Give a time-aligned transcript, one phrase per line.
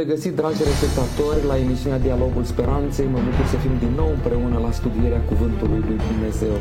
[0.00, 3.06] Bine v-am regăsit, dragi respectatori, la emisiunea Dialogul Speranței.
[3.14, 6.54] Mă bucur să fim din nou împreună la studierea Cuvântului lui Dumnezeu.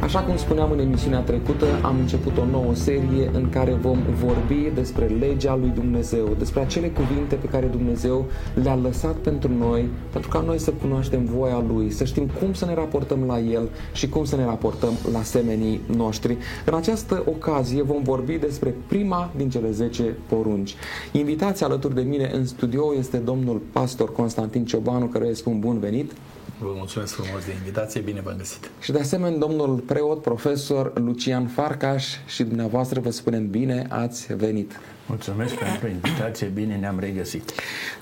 [0.00, 4.70] Așa cum spuneam în emisiunea trecută, am început o nouă serie în care vom vorbi
[4.74, 8.26] despre legea lui Dumnezeu, despre acele cuvinte pe care Dumnezeu
[8.62, 12.64] le-a lăsat pentru noi, pentru ca noi să cunoaștem voia Lui, să știm cum să
[12.64, 16.36] ne raportăm la El și cum să ne raportăm la semenii noștri.
[16.64, 20.74] În această ocazie vom vorbi despre prima din cele 10 porunci.
[21.12, 25.78] Invitați alături de mine în studio este domnul pastor Constantin Ciobanu, care îi spun bun
[25.78, 26.12] venit.
[26.58, 28.70] Vă mulțumesc frumos de invitație, bine v-am găsit.
[28.80, 34.80] Și de asemenea domnul preot, profesor Lucian Farcaș și dumneavoastră vă spunem bine ați venit.
[35.06, 37.52] Mulțumesc pentru invitație, bine ne-am regăsit.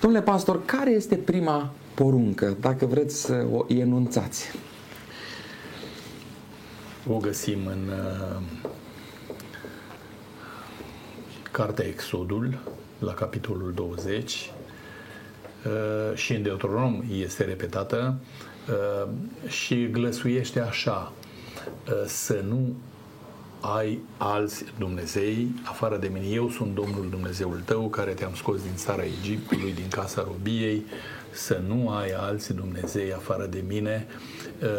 [0.00, 4.50] Domnule pastor, care este prima poruncă, dacă vreți să o enunțați?
[7.08, 8.42] O găsim în uh,
[11.50, 12.58] Cartea Exodul,
[12.98, 14.63] la capitolul 20 uh,
[16.14, 18.14] și în Deuteronom este repetată
[18.68, 19.08] uh,
[19.48, 21.12] și glăsuiește așa
[21.88, 22.74] uh, să nu
[23.60, 26.26] ai alți Dumnezei afară de mine.
[26.26, 30.84] Eu sunt Domnul Dumnezeul tău care te-am scos din țara Egiptului, din casa robiei,
[31.30, 34.06] să nu ai alți Dumnezei afară de mine.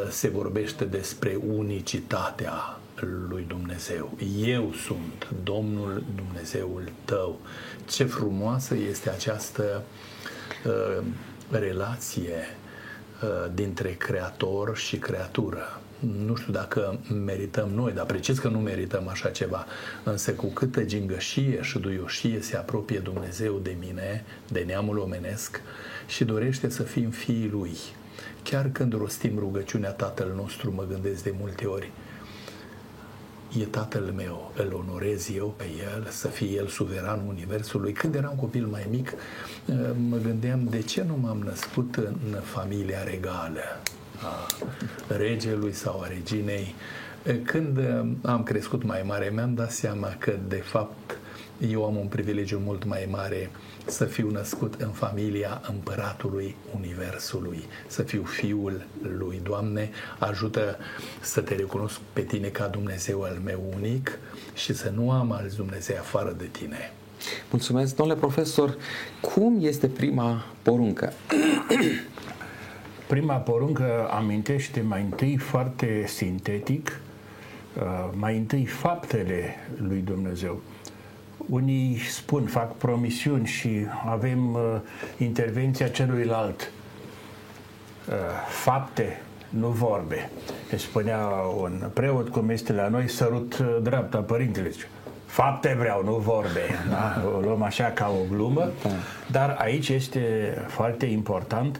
[0.10, 2.80] Se vorbește despre unicitatea
[3.30, 4.18] lui Dumnezeu.
[4.46, 7.40] Eu sunt Domnul Dumnezeul tău.
[7.90, 10.15] Ce frumoasă este această uh,
[11.50, 12.34] relație
[13.24, 15.80] uh, dintre creator și creatură.
[16.26, 19.66] Nu știu dacă merităm noi, dar precis că nu merităm așa ceva.
[20.04, 25.62] Însă cu câtă gingășie și duioșie se apropie Dumnezeu de mine, de neamul omenesc
[26.08, 27.78] și dorește să fim fiii Lui.
[28.44, 31.92] Chiar când rostim rugăciunea Tatăl nostru, mă gândesc de multe ori,
[33.60, 37.92] e tatăl meu, îl onorez eu pe el, să fie el suveranul universului.
[37.92, 39.14] Când eram copil mai mic,
[39.66, 39.76] uh,
[40.10, 43.82] mă gândeam de ce nu m-am născut în familia regală
[44.22, 44.48] a
[45.18, 46.76] regelui sau a reginei.
[47.28, 51.18] Uh, când uh, am crescut mai mare, mi-am dat seama că, de fapt,
[51.70, 53.50] eu am un privilegiu mult mai mare
[53.86, 58.86] să fiu născut în familia împăratului Universului, să fiu fiul
[59.18, 59.42] lui.
[59.44, 60.78] Doamne, ajută
[61.20, 64.20] să te recunosc pe tine ca Dumnezeu al meu unic
[64.54, 66.92] și să nu am alți Dumnezei afară de tine.
[67.50, 68.78] Mulțumesc, domnule profesor.
[69.22, 71.14] Cum este prima poruncă?
[73.08, 77.00] Prima poruncă amintește mai întâi foarte sintetic,
[77.78, 80.62] uh, mai întâi faptele lui Dumnezeu
[81.38, 84.62] unii spun, fac promisiuni și avem uh,
[85.18, 86.72] intervenția celuilalt.
[88.10, 88.14] Uh,
[88.48, 90.30] fapte, nu vorbe.
[90.72, 91.20] Ne spunea
[91.58, 94.72] un preot cum este la noi, sărut uh, dreapta părintele.
[95.26, 96.60] Fapte vreau, nu vorbe.
[96.90, 97.32] Da?
[97.36, 98.90] O luăm așa ca o glumă, da.
[99.32, 101.80] dar aici este foarte important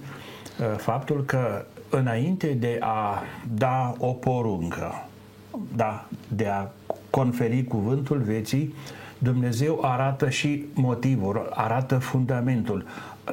[0.60, 3.24] uh, faptul că înainte de a
[3.54, 5.06] da o poruncă,
[5.76, 6.68] da, de a
[7.10, 8.74] conferi cuvântul vieții,
[9.26, 12.86] Dumnezeu arată și motivul, arată fundamentul.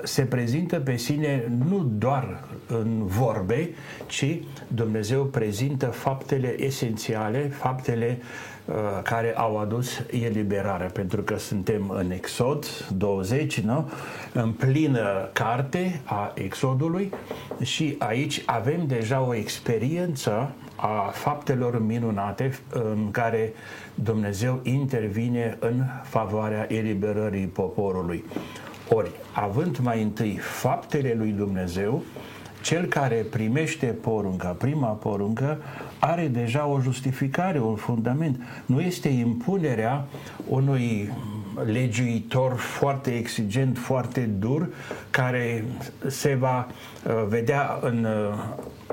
[0.02, 3.68] Se prezintă pe sine nu doar în vorbe,
[4.06, 4.38] ci
[4.68, 8.18] Dumnezeu prezintă faptele esențiale, faptele
[8.64, 12.66] uh, care au adus eliberarea, pentru că suntem în Exod
[12.96, 13.90] 20, nu?
[14.32, 17.12] în plină carte a Exodului
[17.62, 23.52] și aici avem deja o experiență a faptelor minunate în care
[23.94, 28.24] Dumnezeu intervine în favoarea eliberării poporului.
[28.88, 32.02] Ori, având mai întâi faptele lui Dumnezeu,
[32.62, 35.58] cel care primește porunca, prima poruncă,
[35.98, 38.40] are deja o justificare, un fundament.
[38.66, 40.06] Nu este impunerea
[40.48, 41.12] unui
[41.64, 44.68] legiuitor foarte exigent, foarte dur,
[45.10, 45.64] care
[46.06, 48.38] se va uh, vedea în uh,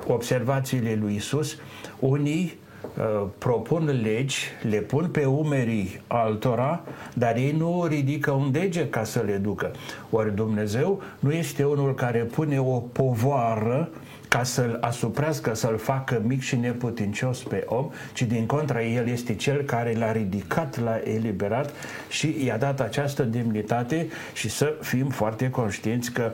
[0.07, 1.57] observațiile lui Isus.
[1.99, 2.57] Unii
[2.97, 4.37] Uh, propun legi,
[4.69, 9.71] le pun pe umerii altora, dar ei nu ridică un dege ca să le ducă.
[10.09, 13.89] Ori Dumnezeu nu este unul care pune o povoară
[14.29, 19.35] ca să-l asuprească, să-l facă mic și neputincios pe om, ci din contra el este
[19.35, 21.71] cel care l-a ridicat, l-a eliberat
[22.09, 26.31] și i-a dat această demnitate și să fim foarte conștienți că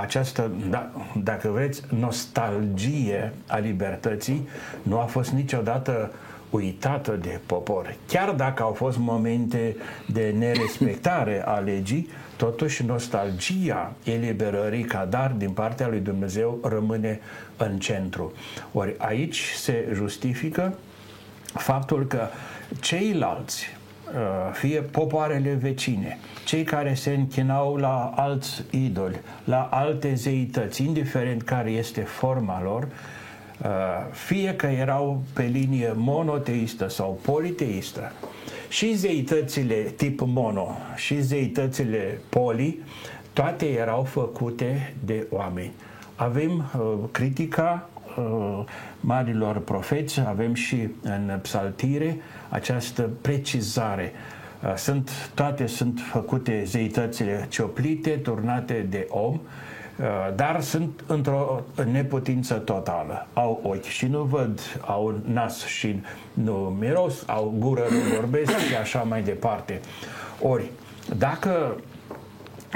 [0.00, 0.90] această, da,
[1.22, 4.48] dacă vreți, nostalgie a libertății
[4.82, 6.10] nu a fost niciodată
[6.50, 7.94] uitată de popor.
[8.08, 9.76] Chiar dacă au fost momente
[10.06, 17.20] de nerespectare a legii, totuși nostalgia eliberării ca dar din partea lui Dumnezeu rămâne
[17.56, 18.32] în centru.
[18.72, 20.78] Ori aici se justifică
[21.54, 22.28] faptul că
[22.80, 23.66] ceilalți
[24.52, 31.70] fie popoarele vecine, cei care se închinau la alți idoli, la alte zeități, indiferent care
[31.70, 32.88] este forma lor,
[34.10, 38.12] fie că erau pe linie monoteistă sau politeistă,
[38.68, 42.78] și zeitățile tip mono și zeitățile poli,
[43.32, 45.72] toate erau făcute de oameni.
[46.16, 48.64] Avem uh, critica uh,
[49.00, 52.16] marilor profeți, avem și în psaltire
[52.48, 54.12] această precizare.
[54.64, 59.40] Uh, sunt, toate sunt făcute zeitățile cioplite, turnate de om, uh,
[60.34, 61.62] dar sunt într-o
[61.92, 63.26] neputință totală.
[63.32, 66.00] Au ochi și nu văd, au nas și
[66.32, 69.80] nu miros, au gură, nu vorbesc și așa mai departe.
[70.40, 70.70] Ori,
[71.16, 71.76] dacă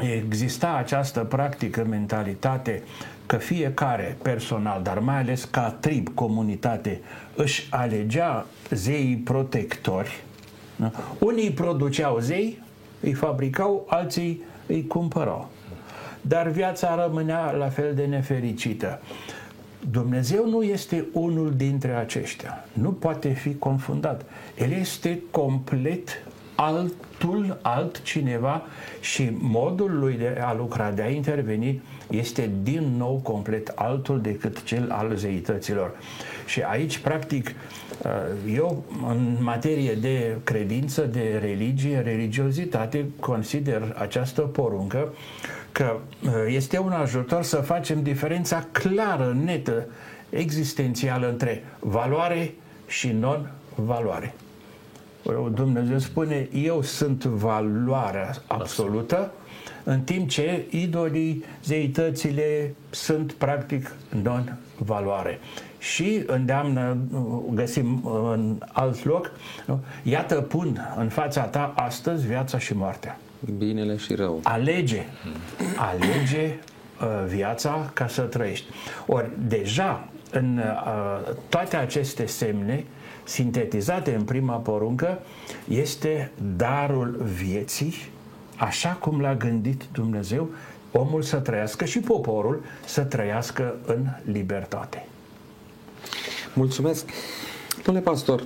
[0.00, 2.82] exista această practică, mentalitate
[3.26, 7.00] că fiecare personal, dar mai ales ca trib, comunitate,
[7.34, 10.22] își alegea zeii protectori.
[10.76, 10.90] Da?
[11.18, 12.62] Unii produceau zei,
[13.00, 15.48] îi fabricau, alții îi cumpărau.
[16.20, 19.00] Dar viața rămânea la fel de nefericită.
[19.90, 22.64] Dumnezeu nu este unul dintre aceștia.
[22.72, 24.24] Nu poate fi confundat.
[24.58, 26.22] El este complet
[26.54, 28.62] altul, altcineva
[29.00, 34.62] și modul lui de a lucra, de a interveni, este din nou complet altul decât
[34.62, 35.92] cel al zeităților.
[36.46, 45.12] Și aici, practic, uh, eu, în materie de credință, de religie, religiozitate, consider această poruncă
[45.72, 49.86] că uh, este un ajutor să facem diferența clară, netă,
[50.30, 52.54] existențială între valoare
[52.86, 54.34] și non-valoare.
[55.54, 59.32] Dumnezeu spune, eu sunt valoarea absolută,
[59.84, 65.38] în timp ce idolii, zeitățile sunt practic non-valoare.
[65.78, 66.96] Și îndeamnă,
[67.54, 69.30] găsim în alt loc,
[70.02, 73.18] iată pun în fața ta astăzi viața și moartea.
[73.58, 74.40] Binele și rău.
[74.42, 75.04] Alege,
[75.76, 76.54] alege
[77.00, 78.66] uh, viața ca să trăiești.
[79.06, 82.84] Ori deja în uh, toate aceste semne
[83.24, 85.18] sintetizate în prima poruncă
[85.68, 87.94] este darul vieții,
[88.56, 90.50] așa cum l-a gândit Dumnezeu,
[90.92, 95.06] omul să trăiască și poporul să trăiască în libertate.
[96.54, 97.10] Mulțumesc!
[97.84, 98.44] Domnule pastor,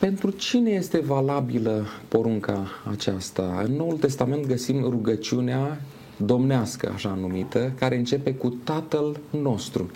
[0.00, 3.62] pentru cine este valabilă porunca aceasta?
[3.64, 5.80] În Noul Testament găsim rugăciunea
[6.16, 9.90] domnească, așa numită, care începe cu Tatăl nostru.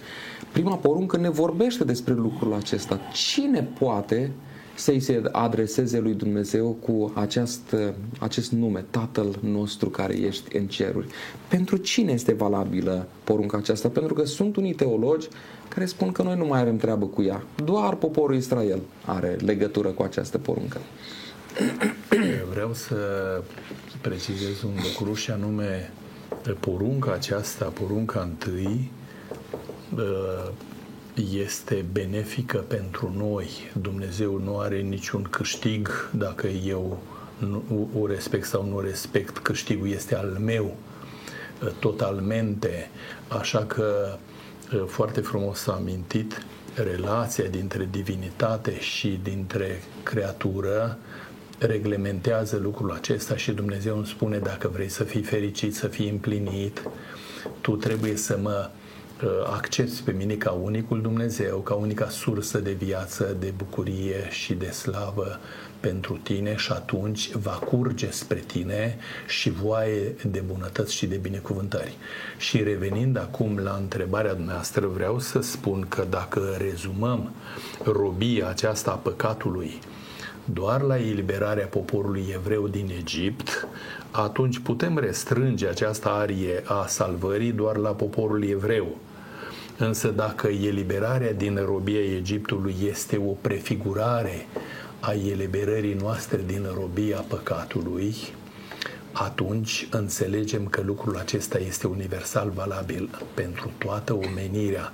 [0.53, 3.01] Prima poruncă ne vorbește despre lucrul acesta.
[3.13, 4.31] Cine poate
[4.79, 7.77] să-i se adreseze lui Dumnezeu cu acest,
[8.19, 11.07] acest nume, Tatăl nostru care ești în ceruri.
[11.49, 13.89] Pentru cine este valabilă porunca aceasta?
[13.89, 15.29] Pentru că sunt unii teologi
[15.69, 17.43] care spun că noi nu mai avem treabă cu ea.
[17.65, 20.81] Doar poporul Israel are legătură cu această poruncă.
[22.53, 22.97] Vreau să
[24.01, 25.93] precizez un lucru și anume
[26.61, 28.91] porunca aceasta, porunca întâi,
[31.23, 33.49] este benefică pentru noi.
[33.81, 37.03] Dumnezeu nu are niciun câștig dacă eu
[37.39, 39.39] nu, o respect sau nu respect.
[39.39, 40.77] Câștigul este al meu
[41.79, 42.91] totalmente.
[43.29, 44.19] Așa că
[44.87, 46.43] foarte frumos s-a amintit
[46.75, 50.99] relația dintre divinitate și dintre creatură
[51.59, 56.83] reglementează lucrul acesta și Dumnezeu îmi spune dacă vrei să fii fericit, să fii împlinit,
[57.61, 58.71] tu trebuie să mă
[59.47, 64.71] accepti pe mine ca unicul Dumnezeu, ca unica sursă de viață, de bucurie și de
[64.71, 65.39] slavă
[65.81, 71.97] pentru tine și atunci va curge spre tine și voie de bunătăți și de binecuvântări.
[72.37, 77.33] Și revenind acum la întrebarea dumneavoastră, vreau să spun că dacă rezumăm
[77.85, 79.79] robia aceasta a păcatului
[80.45, 83.69] doar la eliberarea poporului evreu din Egipt,
[84.11, 88.97] atunci putem restrânge această arie a salvării doar la poporul evreu
[89.79, 94.47] Însă dacă eliberarea din robia Egiptului este o prefigurare
[95.01, 98.15] a eliberării noastre din robia păcatului,
[99.13, 104.93] atunci înțelegem că lucrul acesta este universal valabil pentru toată omenirea.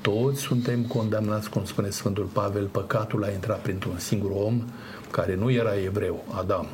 [0.00, 4.64] Toți suntem condamnați, cum spune Sfântul Pavel, păcatul a intrat printr-un singur om
[5.10, 6.66] care nu era evreu, Adam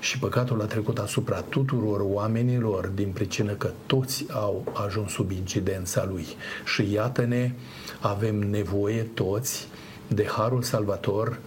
[0.00, 6.06] și păcatul a trecut asupra tuturor oamenilor din pricină că toți au ajuns sub incidența
[6.10, 6.26] lui.
[6.64, 7.52] Și iată-ne,
[8.00, 9.68] avem nevoie toți
[10.08, 11.38] de harul salvator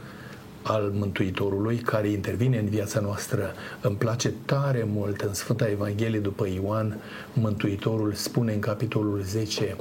[0.64, 3.54] al Mântuitorului care intervine în viața noastră.
[3.82, 7.02] Îmi place tare mult în Sfânta Evanghelie după Ioan,
[7.34, 9.76] Mântuitorul spune în capitolul 10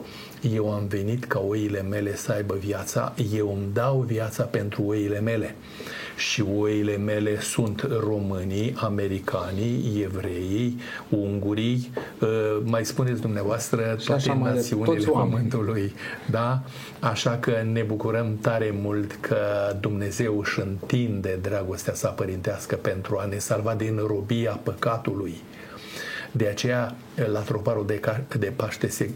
[0.54, 5.20] Eu am venit ca oile mele să aibă viața, eu îmi dau viața pentru oile
[5.20, 5.54] mele.
[6.20, 12.28] Și oile mele sunt românii, americanii, evreii, ungurii, uh,
[12.64, 15.92] mai spuneți dumneavoastră toate națiunile Pământului.
[16.30, 16.62] Da?
[16.98, 19.36] Așa că ne bucurăm tare mult că
[19.80, 25.34] Dumnezeu își întinde dragostea sa părintească pentru a ne salva din robia păcatului.
[26.32, 26.94] De aceea
[27.26, 28.00] la troparul de,
[28.38, 29.10] de Paște se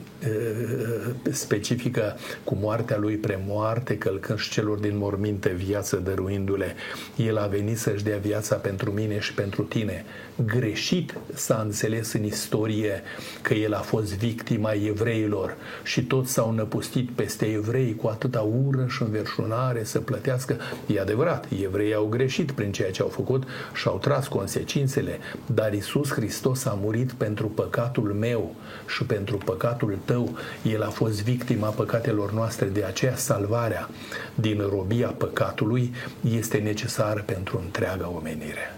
[1.30, 6.74] specifică cu moartea lui premoarte, călcând și celor din morminte viață dăruindu-le.
[7.16, 10.04] El a venit să-și dea viața pentru mine și pentru tine.
[10.46, 13.02] Greșit s-a înțeles în istorie
[13.42, 18.86] că el a fost victima evreilor și toți s-au năpustit peste evrei cu atâta ură
[18.88, 20.56] și înverșunare să plătească.
[20.86, 23.42] E adevărat, evreii au greșit prin ceea ce au făcut
[23.74, 28.54] și au tras consecințele, dar Isus Hristos a murit pentru păcat păcatul meu
[28.86, 30.30] și pentru păcatul tău,
[30.62, 33.88] El a fost victima păcatelor noastre, de aceea salvarea
[34.34, 35.92] din robia păcatului
[36.36, 38.76] este necesară pentru întreaga omenire.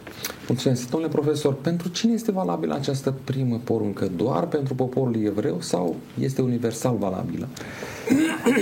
[0.49, 0.90] Mulțumesc.
[0.90, 4.08] Domnule profesor, pentru cine este valabilă această primă poruncă?
[4.16, 7.49] Doar pentru poporul evreu sau este universal valabilă?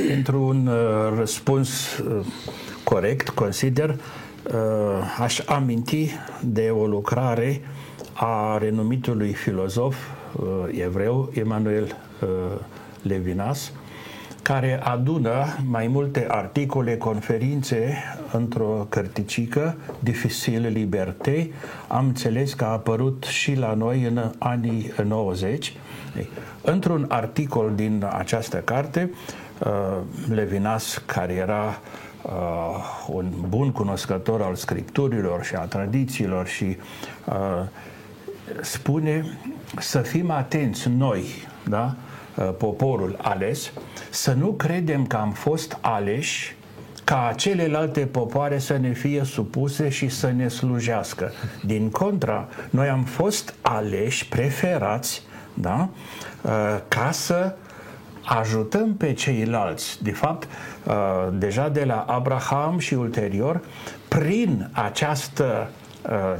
[0.09, 2.27] pentru un uh, răspuns uh,
[2.85, 4.55] corect, consider, uh,
[5.21, 6.11] aș aminti
[6.45, 7.61] de o lucrare
[8.13, 10.24] a renumitului filozof Uh,
[10.71, 12.29] evreu, Emanuel uh,
[13.03, 13.73] Levinas,
[14.43, 17.97] care adună mai multe articole, conferințe
[18.33, 21.51] într-o cărticică, Dificile Liberté.
[21.89, 25.77] Am înțeles că a apărut și la noi în anii 90.
[26.63, 29.11] Într-un articol din această carte,
[29.59, 29.97] uh,
[30.35, 31.79] Levinas, care era
[33.07, 36.77] un bun cunoscător al scripturilor și a tradițiilor și
[38.61, 39.39] spune
[39.79, 41.25] să fim atenți noi,
[41.69, 41.95] da?
[42.35, 43.73] Uh, poporul ales,
[44.11, 46.57] să nu credem că am fost aleși
[47.05, 51.33] ca celelalte popoare să ne fie supuse și să ne slujească.
[51.65, 55.23] Din contra, noi am fost aleși, preferați,
[55.55, 55.89] da?
[56.43, 56.51] Uh,
[56.89, 57.55] ca să
[58.25, 60.03] ajutăm pe ceilalți.
[60.03, 60.49] De fapt,
[60.85, 60.95] uh,
[61.33, 63.61] deja de la Abraham și ulterior,
[64.09, 65.83] prin această Uh,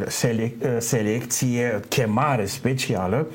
[0.07, 3.27] selec- uh, selecție, chemare specială,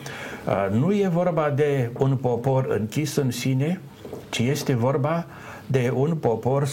[0.47, 3.81] uh, nu e vorba de un popor închis în sine,
[4.29, 5.25] ci este vorba
[5.71, 6.67] de un popor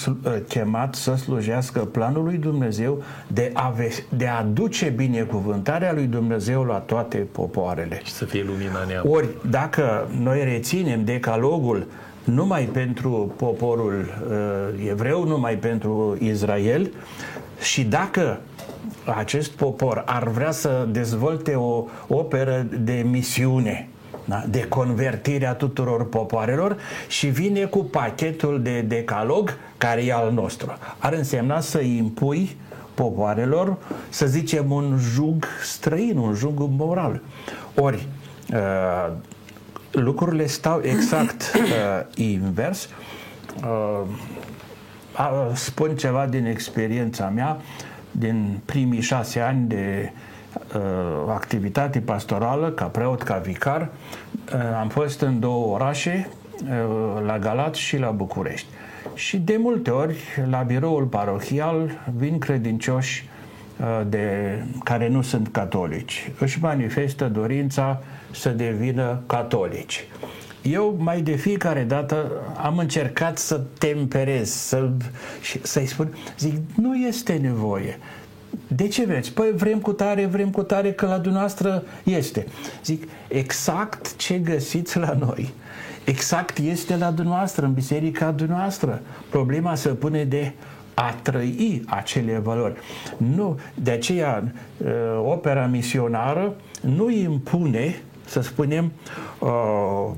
[0.49, 6.65] chemat să slujească planul lui Dumnezeu de a, ve- de a duce binecuvântarea lui Dumnezeu
[6.65, 8.01] la toate popoarele.
[8.05, 9.05] Și să fie lumina neam.
[9.11, 11.87] Ori, dacă noi reținem decalogul
[12.25, 16.91] numai pentru poporul uh, evreu, numai pentru Israel,
[17.61, 18.41] și dacă
[19.15, 23.89] acest popor ar vrea să dezvolte o operă de misiune,
[24.25, 24.45] da?
[24.49, 26.77] de convertire a tuturor popoarelor
[27.09, 30.79] și vine cu pachetul de decalog care e al nostru.
[30.99, 32.57] Ar însemna să impui
[32.95, 33.77] popoarelor,
[34.09, 37.21] să zicem, un jug străin, un jug moral.
[37.75, 38.07] Ori,
[38.53, 39.13] uh,
[39.91, 41.65] lucrurile stau exact uh,
[42.15, 42.89] invers.
[43.65, 44.03] Uh,
[45.55, 47.57] spun ceva din experiența mea
[48.19, 50.13] din primii șase ani de
[50.75, 50.81] uh,
[51.29, 56.29] activitate pastorală, ca preot, ca vicar, uh, am fost în două orașe,
[56.63, 58.67] uh, la Galat și la București.
[59.15, 60.17] Și de multe ori,
[60.51, 63.29] la biroul parohial, vin credincioși
[63.81, 66.31] uh, de, care nu sunt catolici.
[66.39, 70.05] Își manifestă dorința să devină catolici.
[70.71, 74.91] Eu mai de fiecare dată am încercat să temperez, să,
[75.63, 77.99] să-i spun, zic, nu este nevoie.
[78.69, 79.33] De ce vreți?
[79.33, 82.47] Păi vrem cu tare, vrem cu tare, că la dumneavoastră este.
[82.85, 85.53] Zic, exact ce găsiți la noi,
[86.05, 89.01] exact este la dumneavoastră, în biserica dumneavoastră.
[89.31, 90.53] Problema se pune de
[90.95, 92.75] a trăi acele valori.
[93.17, 94.89] Nu, de aceea uh,
[95.25, 98.93] opera misionară nu impune, să spunem,
[99.39, 100.11] uh,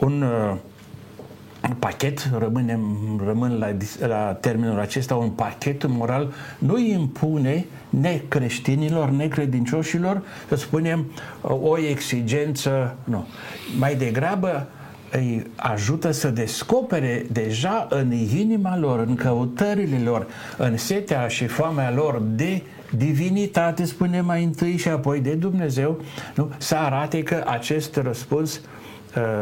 [0.00, 0.56] un uh,
[1.78, 2.80] pachet, rămânem,
[3.24, 3.76] rămân la,
[4.06, 13.26] la termenul acesta, un pachet moral, nu impune necreștinilor, necredincioșilor, să spunem, o exigență, nu.
[13.78, 14.68] Mai degrabă
[15.12, 20.26] îi ajută să descopere deja în inima lor, în căutările lor,
[20.56, 22.62] în setea și foamea lor de
[22.96, 26.00] divinitate, spune mai întâi și apoi de Dumnezeu,
[26.34, 26.50] nu?
[26.58, 28.79] să arate că acest răspuns Uh,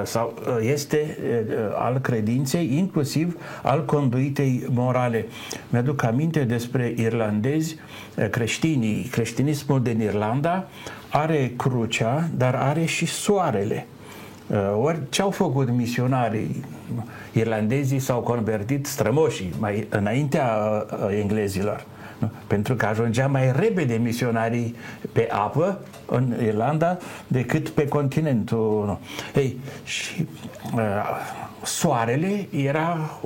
[0.03, 5.27] sau uh, este uh, al credinței, inclusiv al conduitei morale.
[5.69, 7.77] Mi-aduc aminte despre irlandezi,
[8.31, 9.03] creștinii.
[9.03, 10.69] Creștinismul din Irlanda
[11.11, 13.87] are crucea, dar are și soarele.
[14.81, 16.65] Ori ce au făcut misionarii?
[17.33, 20.51] Irlandezii s-au convertit strămoșii mai înaintea
[21.21, 21.87] englezilor.
[22.19, 22.31] Nu?
[22.47, 24.77] Pentru că ajungea mai repede misionarii
[25.13, 26.97] pe apă în Irlanda
[27.27, 28.85] decât pe continentul.
[28.87, 28.99] Nu?
[29.41, 30.27] Ei, și
[30.75, 30.81] uh,
[31.63, 33.19] soarele era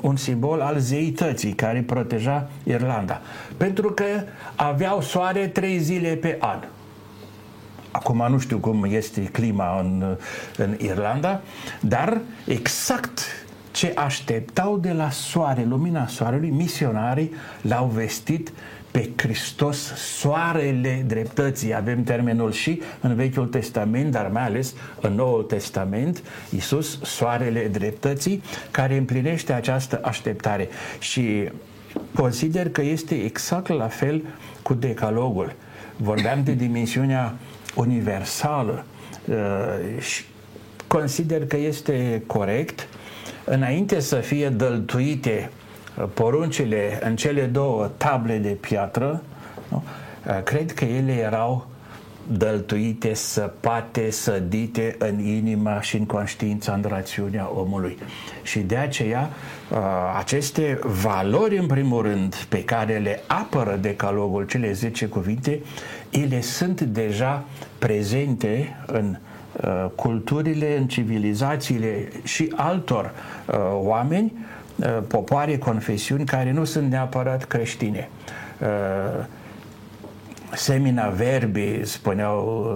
[0.00, 3.20] un simbol al zeității care proteja Irlanda.
[3.56, 4.04] Pentru că
[4.54, 6.58] aveau soare trei zile pe an.
[7.90, 10.16] Acum nu știu cum este clima în,
[10.56, 11.40] în Irlanda,
[11.80, 13.20] dar exact
[13.72, 18.52] ce așteptau de la soare, lumina soarelui, misionarii l-au vestit
[18.92, 21.74] pe Hristos, soarele dreptății.
[21.74, 28.42] Avem termenul și în Vechiul Testament, dar mai ales în Noul Testament, Iisus, soarele dreptății,
[28.70, 30.68] care împlinește această așteptare.
[30.98, 31.48] Și
[32.14, 34.22] consider că este exact la fel
[34.62, 35.54] cu decalogul.
[35.96, 37.34] Vorbeam de dimensiunea
[37.74, 38.84] universală
[39.28, 40.24] uh, și
[40.86, 42.88] consider că este corect
[43.44, 45.50] înainte să fie dăltuite
[45.98, 49.22] uh, poruncile în cele două table de piatră,
[49.68, 49.82] nu?
[50.26, 51.66] Uh, cred că ele erau
[52.26, 57.98] dăltuite, săpate, sădite în inima și în conștiința, în rațiunea omului.
[58.42, 59.30] Și de aceea,
[60.18, 65.60] aceste valori, în primul rând, pe care le apără decalogul, cele 10 cuvinte,
[66.10, 67.44] ele sunt deja
[67.78, 69.31] prezente în uh,
[69.94, 73.04] culturile, în civilizațiile și altor
[73.46, 74.32] uh, oameni,
[74.76, 78.08] uh, popoare, confesiuni care nu sunt neapărat creștine.
[78.60, 79.24] Uh,
[80.54, 82.66] semina verbi, spuneau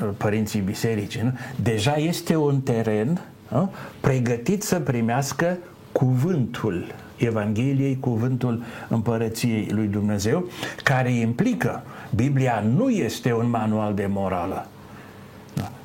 [0.00, 1.32] uh, părinții bisericii, nu?
[1.62, 3.72] deja este un teren nu?
[4.00, 5.56] pregătit să primească
[5.92, 10.44] cuvântul Evangheliei, cuvântul împărăției lui Dumnezeu,
[10.82, 11.82] care implică
[12.14, 14.66] Biblia nu este un manual de morală.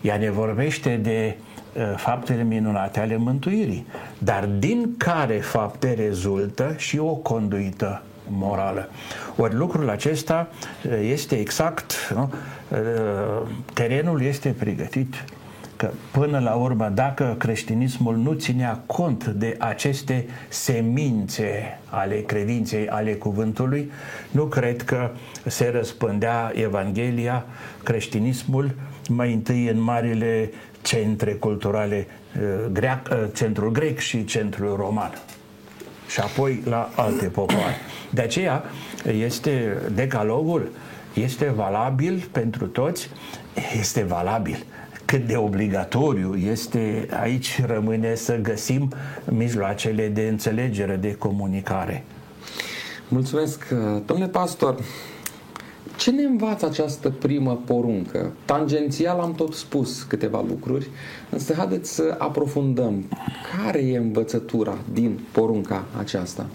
[0.01, 1.37] Ea ne vorbește de
[1.73, 3.85] uh, faptele minunate ale mântuirii,
[4.17, 8.89] dar din care fapte rezultă și o conduită morală.
[9.37, 10.47] Ori lucrul acesta
[10.85, 12.33] uh, este exact, nu?
[12.71, 15.15] Uh, terenul este pregătit
[15.77, 23.13] că până la urmă, dacă creștinismul nu ținea cont de aceste semințe ale credinței, ale
[23.13, 23.91] cuvântului,
[24.31, 25.09] nu cred că
[25.45, 27.45] se răspândea Evanghelia,
[27.83, 28.75] creștinismul,
[29.07, 35.11] mai întâi în marile centre culturale, uh, greac, uh, centrul grec și centrul roman
[36.07, 37.75] și apoi la alte popoare.
[38.09, 38.63] De aceea
[39.19, 40.69] este decalogul,
[41.13, 43.09] este valabil pentru toți,
[43.79, 44.65] este valabil
[45.07, 48.93] cât de obligatoriu este, aici rămâne să găsim
[49.25, 52.03] mijloacele de înțelegere, de comunicare.
[53.07, 53.67] Mulțumesc,
[54.05, 54.75] domnule pastor.
[55.97, 58.33] Ce ne învață această primă poruncă?
[58.45, 60.89] Tangențial am tot spus câteva lucruri,
[61.29, 63.09] însă haideți să aprofundăm.
[63.57, 66.45] Care e învățătura din porunca aceasta?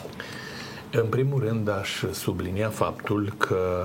[0.93, 3.85] În primul rând aș sublinia faptul că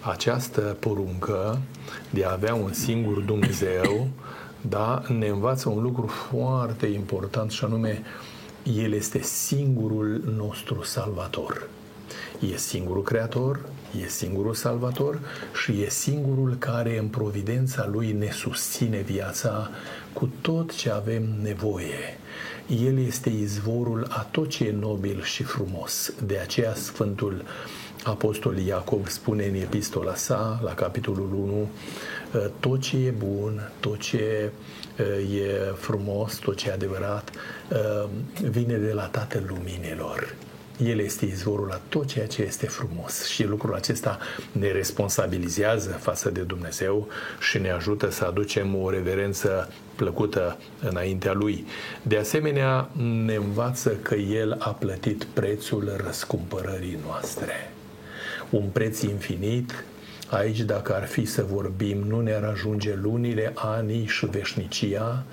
[0.00, 1.58] această poruncă
[2.10, 4.08] de a avea un singur Dumnezeu,
[4.60, 8.02] da, ne învață un lucru foarte important și anume
[8.62, 11.68] El este singurul nostru salvator.
[12.52, 13.60] E singurul creator,
[14.00, 15.20] e singurul salvator
[15.62, 19.70] și e singurul care în providența lui ne susține viața
[20.12, 22.18] cu tot ce avem nevoie.
[22.84, 26.14] El este izvorul a tot ce e nobil și frumos.
[26.26, 27.44] De aceea Sfântul
[28.04, 31.68] Apostol Iacov spune în epistola sa, la capitolul 1,
[32.34, 34.50] ă, tot ce e bun, tot ce
[34.98, 37.30] ă, e frumos, tot ce e adevărat,
[37.72, 38.08] ă,
[38.42, 40.34] vine de la Tatăl Luminilor.
[40.78, 44.18] El este izvorul la tot ceea ce este frumos și lucrul acesta
[44.52, 47.08] ne responsabilizează față de Dumnezeu
[47.40, 51.66] și ne ajută să aducem o reverență plăcută înaintea Lui.
[52.02, 52.90] De asemenea,
[53.24, 57.72] ne învață că El a plătit prețul răscumpărării noastre
[58.50, 59.84] un preț infinit.
[60.28, 65.24] Aici, dacă ar fi să vorbim, nu ne-ar ajunge lunile, anii și veșnicia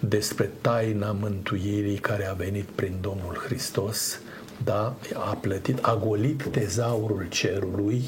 [0.00, 4.20] despre taina mântuirii care a venit prin Domnul Hristos,
[4.64, 8.02] da, a plătit, a golit tezaurul cerului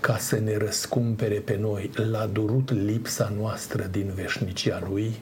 [0.00, 1.90] ca să ne răscumpere pe noi.
[2.10, 5.14] L-a durut lipsa noastră din veșnicia Lui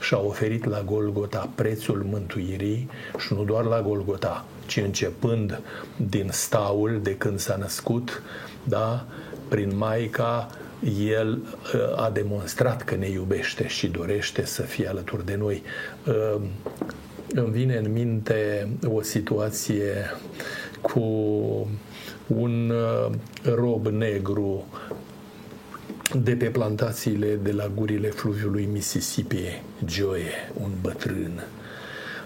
[0.00, 5.60] și a oferit la Golgota prețul mântuirii și nu doar la Golgota, ci începând
[5.96, 8.22] din staul de când s-a născut,
[8.64, 9.06] da,
[9.48, 10.50] prin Maica,
[11.08, 11.38] el
[11.74, 15.62] uh, a demonstrat că ne iubește și dorește să fie alături de noi.
[17.36, 20.10] Uh, îmi vine în minte o situație
[20.80, 21.00] cu
[22.26, 23.14] un uh,
[23.54, 24.66] rob negru
[26.22, 30.22] de pe plantațiile de la gurile fluviului Mississippi, Joe,
[30.62, 31.44] un bătrân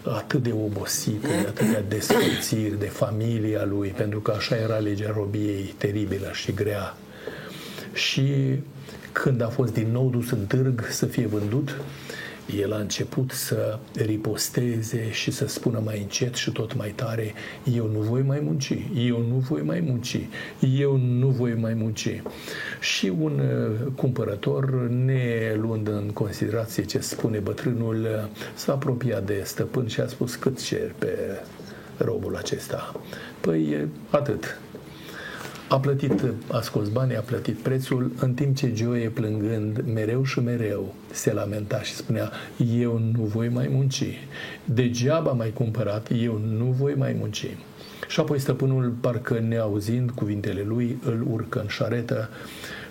[0.03, 5.75] atât de obosit, de atâtea despărțiri de familia lui, pentru că așa era legea robiei,
[5.79, 6.96] teribilă și grea.
[7.92, 8.33] Și
[9.12, 11.81] când a fost din nou dus în târg să fie vândut,
[12.57, 17.35] el a început să riposteze și să spună mai încet și tot mai tare,
[17.74, 20.29] eu nu voi mai munci, eu nu voi mai munci,
[20.79, 22.22] eu nu voi mai munci.
[22.81, 29.42] Și un uh, cumpărător, ne luând în considerație ce spune bătrânul, uh, s-a apropiat de
[29.44, 31.42] stăpân și a spus cât cer pe
[31.96, 33.00] robul acesta.
[33.40, 34.61] Păi atât,
[35.70, 40.40] a plătit, a scos banii, a plătit prețul, în timp ce Joe, plângând mereu și
[40.40, 42.33] mereu, se lamenta și spunea,
[42.76, 44.04] eu nu voi mai munci.
[44.64, 47.46] Degeaba mai cumpărat, eu nu voi mai munci.
[48.09, 52.28] Și apoi stăpânul, parcă neauzind cuvintele lui, îl urcă în șaretă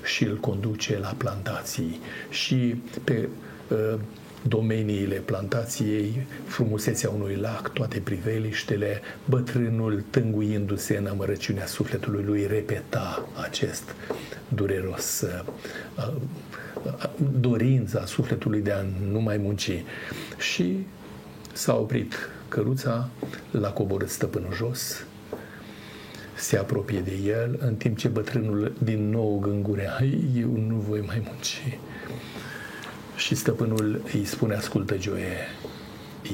[0.03, 1.99] și îl conduce la plantații.
[2.29, 3.29] Și pe
[3.67, 3.99] uh,
[4.47, 13.95] domeniile plantației, frumusețea unui lac, toate priveliștele, bătrânul tânguindu-se în amărăciunea sufletului lui repeta acest
[14.47, 15.43] dureros uh,
[15.97, 19.83] uh, dorința sufletului de a nu mai munci.
[20.37, 20.85] Și
[21.53, 22.13] s-a oprit
[22.47, 23.09] căruța,
[23.51, 25.05] l-a coborât stăpânul jos,
[26.35, 29.99] se apropie de el, în timp ce bătrânul din nou gângurea,
[30.35, 31.77] eu nu voi mai munci.
[33.19, 35.47] Și stăpânul îi spune, ascultă, Joe,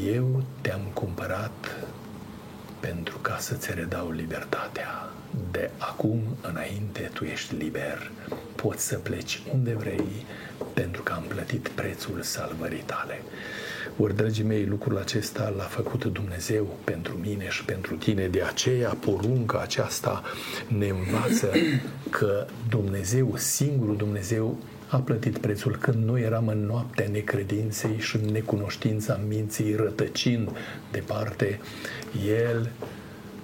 [0.08, 1.86] eu te-am cumpărat
[2.80, 5.10] pentru ca să-ți redau libertatea.
[5.52, 8.12] De acum înainte tu ești liber.
[8.56, 10.26] Poți să pleci unde vrei
[10.74, 13.22] pentru că am plătit prețul salvării tale.
[13.98, 18.28] Ori, dragii mei, lucrul acesta l-a făcut Dumnezeu pentru mine și pentru tine.
[18.28, 20.24] De aceea, porunca aceasta
[20.68, 21.52] ne învață
[22.10, 28.30] că Dumnezeu, singurul Dumnezeu, a plătit prețul când noi eram în noaptea necredinței și în
[28.30, 30.50] necunoștința minții rătăcind
[30.92, 31.60] departe.
[32.28, 32.70] El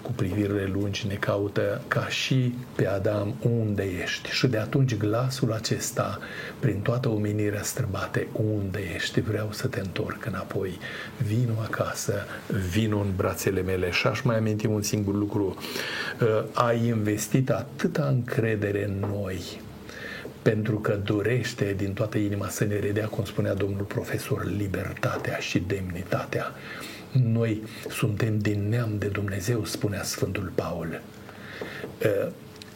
[0.01, 4.29] cu privirile lungi ne caută ca și pe Adam unde ești.
[4.29, 6.19] Și de atunci glasul acesta,
[6.59, 10.77] prin toată omenirea străbate, unde ești, vreau să te întorc înapoi.
[11.27, 12.13] Vino acasă,
[12.71, 13.91] vino în brațele mele.
[13.91, 15.57] Și aș mai aminti un singur lucru.
[16.21, 19.61] Uh, ai investit atâta încredere în noi,
[20.41, 25.59] pentru că dorește din toată inima să ne redea, cum spunea domnul profesor, libertatea și
[25.59, 26.51] demnitatea.
[27.11, 31.01] Noi suntem din neam de Dumnezeu, spunea Sfântul Paul.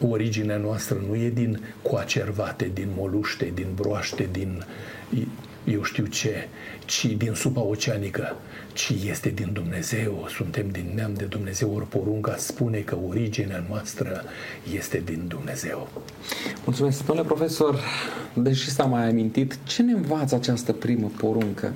[0.00, 4.64] Originea noastră nu e din coacervate, din moluște, din broaște, din
[5.64, 6.48] eu știu ce,
[6.86, 8.36] ci din supa oceanică,
[8.72, 14.22] ci este din Dumnezeu, suntem din neam de Dumnezeu, ori porunca spune că originea noastră
[14.74, 15.88] este din Dumnezeu.
[16.64, 17.80] Mulțumesc, domnule profesor,
[18.34, 21.72] deși s-a mai amintit, ce ne învață această primă poruncă?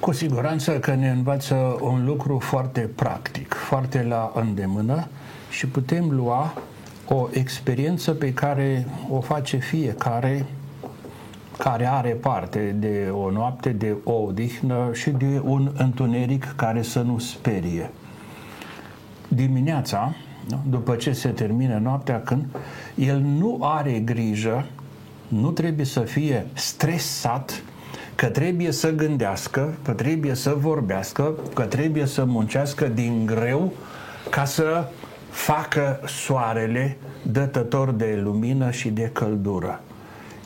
[0.00, 5.08] Cu siguranță că ne învață un lucru foarte practic, foarte la îndemână
[5.50, 6.62] și putem lua
[7.08, 10.46] o experiență pe care o face fiecare
[11.58, 17.00] care are parte de o noapte de o odihnă și de un întuneric care să
[17.00, 17.90] nu sperie.
[19.28, 20.14] Dimineața,
[20.68, 22.44] după ce se termină noaptea, când
[22.94, 24.66] el nu are grijă,
[25.28, 27.62] nu trebuie să fie stresat
[28.14, 33.72] că trebuie să gândească, că trebuie să vorbească, că trebuie să muncească din greu
[34.30, 34.88] ca să
[35.30, 39.80] facă soarele dătător de lumină și de căldură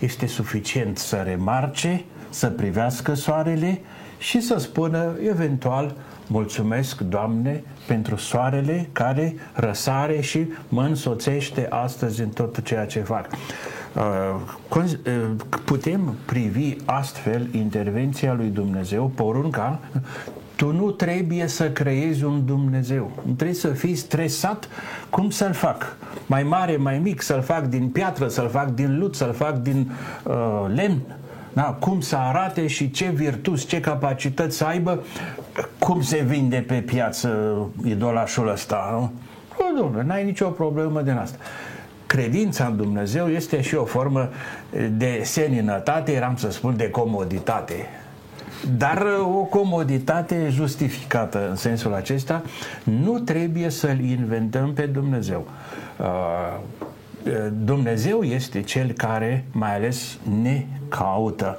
[0.02, 3.80] este suficient să remarce, să privească soarele
[4.18, 5.94] și să spună eventual
[6.26, 13.28] mulțumesc, Doamne, pentru soarele care răsare și mă însoțește astăzi în tot ceea ce fac.
[13.94, 14.02] Uh,
[14.76, 15.30] uh,
[15.64, 19.80] putem privi astfel intervenția lui Dumnezeu, porunca
[20.62, 23.10] tu nu trebuie să creezi un Dumnezeu.
[23.26, 24.68] Nu trebuie să fii stresat
[25.10, 25.96] cum să-l fac.
[26.26, 29.90] Mai mare, mai mic, să-l fac din piatră, să-l fac din lut, să-l fac din
[30.22, 31.00] uh, lemn.
[31.52, 35.02] Da, cum să arate și ce virtuți, ce capacități să aibă,
[35.78, 38.88] cum se vinde pe piață idolașul ăsta.
[38.92, 39.10] Nu,
[39.58, 41.36] nu domnule, n-ai nicio problemă din asta
[42.06, 44.28] credința în Dumnezeu este și o formă
[44.90, 47.86] de seninătate, eram să spun de comoditate
[48.78, 52.42] dar uh, o comoditate justificată în sensul acesta
[52.84, 55.46] nu trebuie să-L inventăm pe Dumnezeu.
[55.98, 56.06] Uh,
[57.24, 57.32] uh,
[57.64, 61.58] Dumnezeu este cel care mai ales ne caută.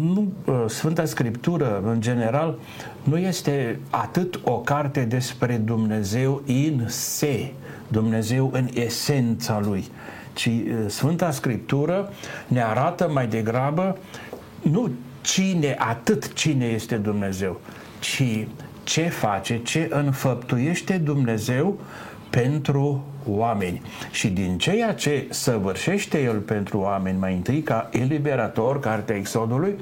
[0.00, 0.32] Nu,
[0.66, 2.58] Sfânta Scriptură, în general,
[3.02, 7.52] nu este atât o carte despre Dumnezeu in se,
[7.88, 9.84] Dumnezeu în esența lui,
[10.32, 10.50] ci
[10.86, 12.12] Sfânta Scriptură
[12.46, 13.96] ne arată mai degrabă
[14.70, 14.90] nu
[15.26, 17.60] cine, atât cine este Dumnezeu,
[17.98, 18.46] ci
[18.84, 21.78] ce face, ce înfăptuiește Dumnezeu
[22.30, 23.82] pentru oameni.
[24.10, 29.74] Și din ceea ce săvârșește El pentru oameni, mai întâi ca eliberator, cartea Exodului,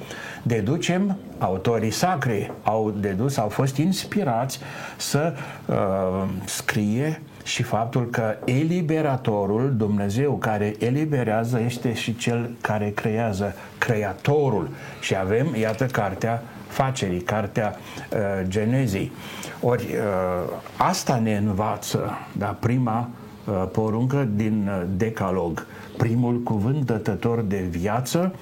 [0.43, 4.59] deducem, autorii sacri au dedus, au fost inspirați
[4.97, 5.35] să
[5.67, 14.69] uh, scrie și faptul că eliberatorul, Dumnezeu care eliberează, este și cel care creează, creatorul.
[15.01, 17.77] Și avem, iată, cartea facerii, cartea
[18.13, 19.13] uh, Genezii.
[19.61, 23.09] Ori uh, asta ne învață, da, prima
[23.45, 28.35] uh, poruncă din uh, Decalog, primul cuvânt dătător de viață,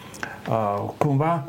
[0.48, 1.44] uh, cumva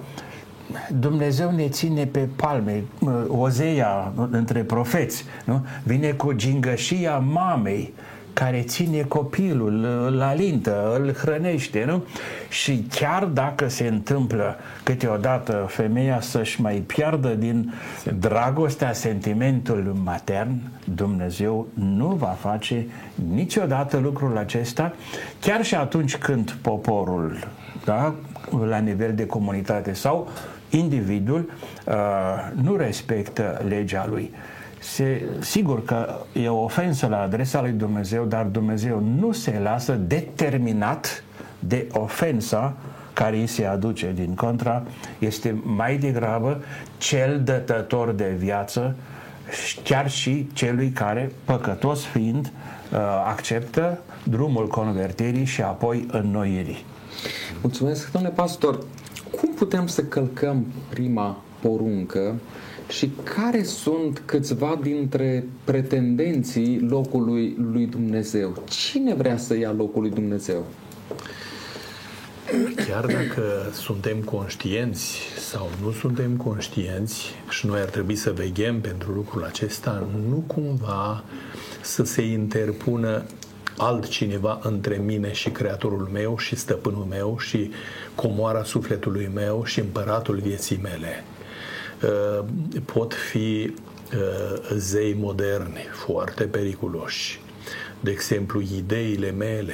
[1.00, 5.66] Dumnezeu ne ține pe palme, uh, Ozeia între profeți, nu?
[5.84, 7.94] vine cu gingășia mamei,
[8.34, 12.04] care ține copilul, îl alintă, îl hrănește, nu?
[12.50, 17.74] Și chiar dacă se întâmplă câteodată femeia să-și mai piardă din
[18.20, 20.62] dragostea, sentimentul matern,
[20.96, 22.88] Dumnezeu nu va face
[23.34, 24.94] niciodată lucrul acesta,
[25.40, 27.48] chiar și atunci când poporul,
[27.86, 28.14] da,
[28.68, 30.30] la nivel de comunitate sau
[30.78, 31.52] individul
[31.86, 31.94] uh,
[32.62, 34.32] nu respectă legea lui
[34.84, 39.94] se, sigur că e o ofensă la adresa lui Dumnezeu, dar Dumnezeu nu se lasă
[39.94, 41.24] determinat
[41.60, 42.76] de ofensa
[43.14, 44.12] care îi se aduce.
[44.16, 44.84] Din contra,
[45.20, 46.64] este mai degrabă
[46.98, 48.96] cel dătător de viață,
[49.84, 56.86] chiar și celui care, păcătos fiind, uh, acceptă drumul convertirii și apoi înnoirii.
[57.62, 58.80] Mulțumesc, domnule pastor.
[59.44, 62.40] Cum putem să călcăm prima poruncă
[62.90, 68.64] și care sunt câțiva dintre pretendenții locului lui Dumnezeu?
[68.70, 70.66] Cine vrea să ia locul lui Dumnezeu?
[72.88, 79.12] Chiar dacă suntem conștienți sau nu suntem conștienți și noi ar trebui să veghem pentru
[79.12, 81.24] lucrul acesta, nu cumva
[81.82, 83.24] să se interpună
[83.78, 87.72] altcineva între mine și Creatorul meu și Stăpânul meu și
[88.16, 91.24] comoara sufletului meu și împăratul vieții mele.
[92.04, 92.46] Uh,
[92.86, 93.74] pot fi
[94.14, 97.40] uh, zei moderni, foarte periculoși.
[98.00, 99.74] De exemplu, ideile mele,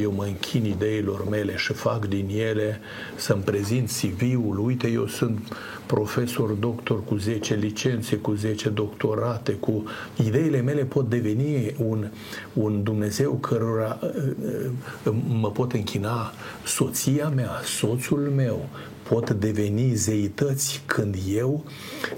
[0.00, 2.80] eu mă închin ideilor mele și fac din ele
[3.16, 4.58] să-mi prezint CV-ul.
[4.58, 5.38] Uite, eu sunt
[5.86, 9.84] profesor, doctor cu 10 licențe, cu 10 doctorate, cu
[10.24, 12.08] ideile mele pot deveni un,
[12.52, 16.32] un Dumnezeu cărora uh, mă pot închina
[16.64, 18.68] soția mea, soțul meu,
[19.08, 21.64] pot deveni zeități când eu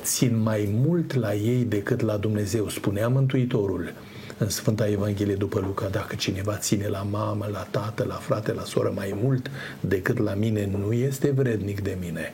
[0.02, 2.68] țin mai mult la ei decât la Dumnezeu.
[2.68, 3.92] Spunea Mântuitorul
[4.38, 8.64] în Sfânta Evanghelie după Luca, dacă cineva ține la mamă, la tată, la frate, la
[8.64, 12.30] soră mai mult decât la mine, nu este vrednic de mine.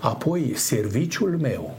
[0.00, 1.76] Apoi, serviciul meu,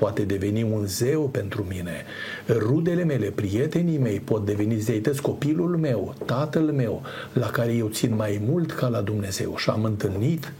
[0.00, 2.04] poate deveni un zeu pentru mine.
[2.48, 8.14] Rudele mele, prietenii mei pot deveni zeități, copilul meu, tatăl meu, la care eu țin
[8.14, 9.56] mai mult ca la Dumnezeu.
[9.56, 10.52] Și am întâlnit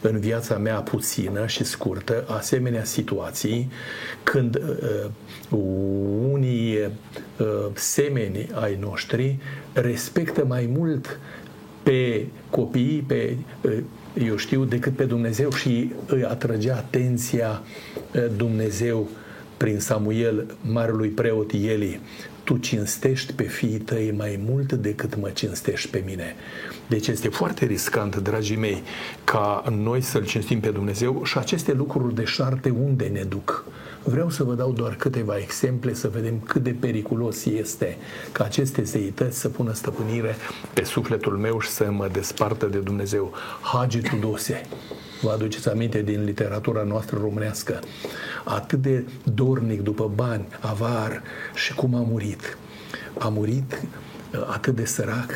[0.00, 3.70] în viața mea puțină și scurtă asemenea situații
[4.22, 5.10] când uh,
[6.32, 9.38] unii uh, semeni ai noștri
[9.72, 11.18] respectă mai mult
[11.82, 13.78] pe copiii, pe uh,
[14.24, 17.62] eu știu, decât pe Dumnezeu și îi atrăgea atenția
[18.36, 19.08] Dumnezeu
[19.56, 22.00] prin Samuel, marelui preot Eli,
[22.46, 26.34] tu cinstești pe fiii tăi mai mult decât mă cinstești pe mine.
[26.88, 28.82] Deci este foarte riscant, dragii mei,
[29.24, 33.64] ca noi să-L cinstim pe Dumnezeu și aceste lucruri de șarte unde ne duc?
[34.04, 37.96] Vreau să vă dau doar câteva exemple să vedem cât de periculos este
[38.32, 40.36] ca aceste zeități să pună stăpânire
[40.74, 43.32] pe sufletul meu și să mă despartă de Dumnezeu.
[43.60, 44.60] Hagi Tudose,
[45.22, 47.80] vă aduceți aminte din literatura noastră românească,
[48.44, 51.22] atât de dornic după bani, avar
[51.54, 52.56] și cum a murit.
[53.18, 53.82] A murit
[54.32, 55.30] uh, atât de sărac,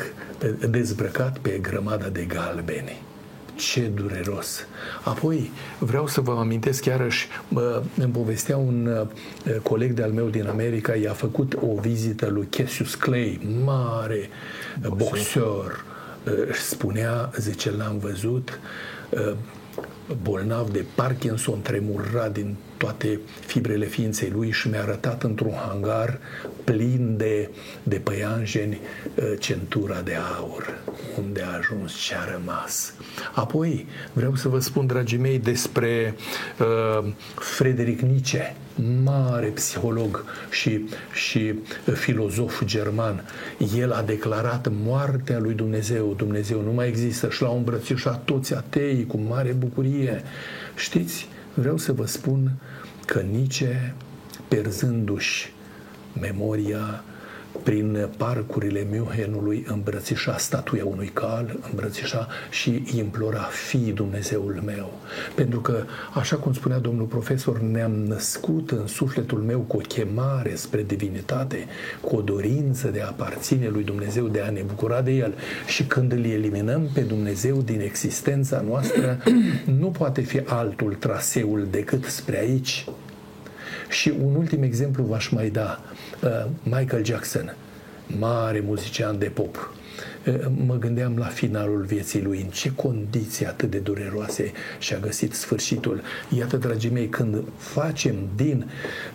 [0.69, 3.09] dezbrăcat pe grămada de galbeni
[3.61, 4.65] ce dureros.
[5.03, 7.27] Apoi, vreau să vă amintesc chiarăși,
[7.97, 12.95] îmi povestea un uh, coleg de-al meu din America, i-a făcut o vizită lui Cassius
[12.95, 14.29] Clay, mare
[14.87, 15.83] boxer.
[16.25, 18.59] Uh, spunea, zice, l-am văzut,
[19.09, 19.33] uh,
[20.23, 26.19] bolnav de Parkinson, tremura din toate fibrele ființei lui și mi-a arătat într-un hangar
[26.63, 27.49] plin de,
[27.83, 30.79] de păianjeni uh, centura de aur,
[31.17, 32.93] unde a ajuns ce a rămas.
[33.33, 36.15] Apoi vreau să vă spun, dragii mei, despre
[36.59, 38.55] uh, Frederic Nietzsche,
[39.03, 41.53] mare psiholog și, și
[41.93, 43.23] filozof german.
[43.77, 46.13] El a declarat moartea lui Dumnezeu.
[46.17, 50.21] Dumnezeu nu mai există și l-au îmbrățișat toți ateii cu mare bucurie.
[50.75, 52.51] Știți, vreau să vă spun
[53.05, 53.95] că Nietzsche,
[54.47, 55.53] perzându-și
[56.19, 57.03] memoria
[57.63, 64.93] prin parcurile Münchenului îmbrățișa statuia unui cal, îmbrățișa și implora, fii Dumnezeul meu.
[65.35, 65.83] Pentru că,
[66.13, 71.65] așa cum spunea domnul profesor, ne-am născut în sufletul meu cu o chemare spre divinitate,
[72.01, 75.33] cu o dorință de a aparține lui Dumnezeu, de a ne bucura de El.
[75.67, 79.17] Și când îl eliminăm pe Dumnezeu din existența noastră,
[79.79, 82.85] nu poate fi altul traseul decât spre aici.
[83.89, 85.90] Și un ultim exemplu v-aș mai da Uh,
[86.63, 87.51] Michael Jackson,
[88.19, 89.80] mare muzician de pop, uh,
[90.65, 96.01] mă gândeam la finalul vieții lui, în ce condiții atât de dureroase și-a găsit sfârșitul.
[96.37, 98.65] Iată, dragii mei, când facem din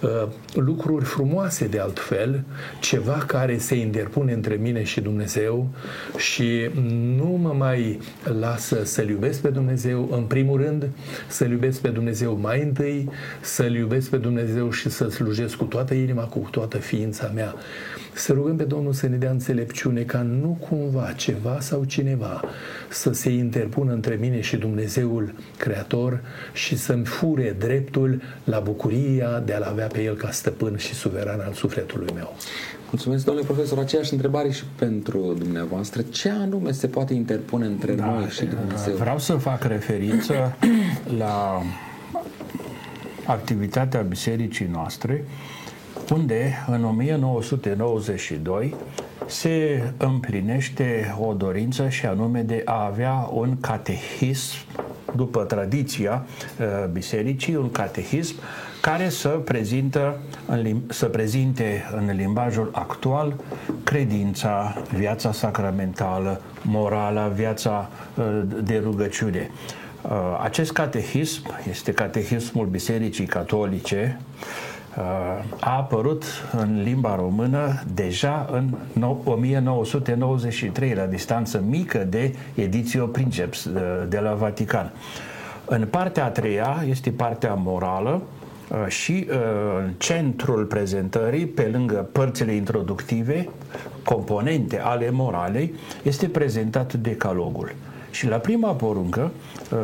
[0.01, 2.45] uh, lucruri frumoase de altfel,
[2.81, 5.69] ceva care se interpune între mine și Dumnezeu
[6.17, 6.71] și
[7.17, 8.01] nu mă mai
[8.41, 10.89] lasă să-L iubesc pe Dumnezeu, în primul rând,
[11.29, 15.95] să-L iubesc pe Dumnezeu mai întâi, să-L iubesc pe Dumnezeu și să slujesc cu toată
[15.95, 17.55] inima, cu toată ființa mea.
[18.19, 22.43] Să rugăm pe Domnul să ne dea înțelepciune ca nu cumva ceva sau cineva
[22.89, 26.21] să se interpună între mine și Dumnezeul Creator
[26.53, 31.41] și să-mi fure dreptul la bucuria de a-L avea pe El ca stăpân și suveran
[31.41, 32.37] al sufletului meu.
[32.91, 33.79] Mulțumesc, domnule profesor.
[33.79, 36.03] Aceeași întrebare și pentru dumneavoastră.
[36.03, 38.95] Ce anume se poate interpune între da, noi și Dumnezeu?
[38.95, 40.57] Vreau să fac referință
[41.19, 41.63] la
[43.27, 45.25] activitatea bisericii noastre
[46.13, 48.75] unde în 1992
[49.27, 54.57] se împlinește o dorință și anume de a avea un catehism
[55.15, 56.27] după tradiția
[56.61, 58.35] uh, bisericii, un catehism
[58.81, 63.35] care să, prezintă în, să prezinte în limbajul actual
[63.85, 69.51] credința, viața sacramentală, morala, viața uh, de rugăciune.
[70.03, 70.11] Uh,
[70.43, 74.21] acest catehism este catehismul Bisericii Catolice,
[75.61, 78.75] a apărut în limba română deja în
[79.25, 83.69] 1993, la distanță mică de Editio Princeps
[84.09, 84.93] de la Vatican.
[85.65, 88.23] În partea a treia este partea morală
[88.69, 89.37] uh, și uh,
[89.79, 93.49] în centrul prezentării, pe lângă părțile introductive,
[94.05, 97.75] componente ale moralei, este prezentat decalogul.
[98.11, 99.31] Și la prima poruncă,
[99.73, 99.79] uh,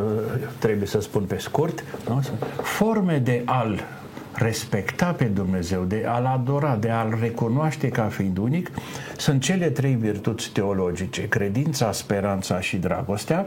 [0.58, 1.84] trebuie să spun pe scurt,
[2.62, 3.80] forme de al
[4.34, 8.70] respecta pe Dumnezeu, de a-L adora, de a-L recunoaște ca fiind unic,
[9.16, 13.46] sunt cele trei virtuți teologice, credința, speranța și dragostea,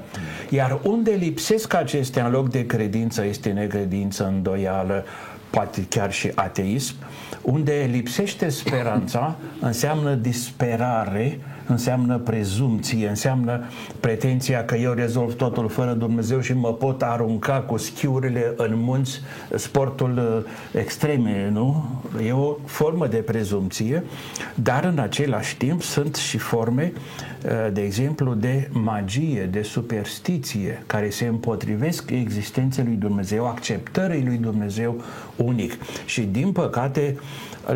[0.49, 5.05] iar unde lipsesc acestea în loc de credință este necredință, îndoială,
[5.49, 6.95] poate chiar și ateism,
[7.41, 13.63] unde lipsește speranța înseamnă disperare, înseamnă prezumție, înseamnă
[13.99, 19.21] pretenția că eu rezolv totul fără Dumnezeu și mă pot arunca cu schiurile în munți,
[19.55, 21.85] sportul uh, extreme, nu?
[22.25, 24.03] E o formă de prezumție,
[24.55, 26.93] dar în același timp sunt și forme
[27.45, 34.37] uh, de exemplu, de magie, de superstiție, care se împotrivesc existenței lui Dumnezeu, acceptării lui
[34.37, 35.03] Dumnezeu
[35.35, 35.77] unic.
[36.05, 37.15] Și, din păcate,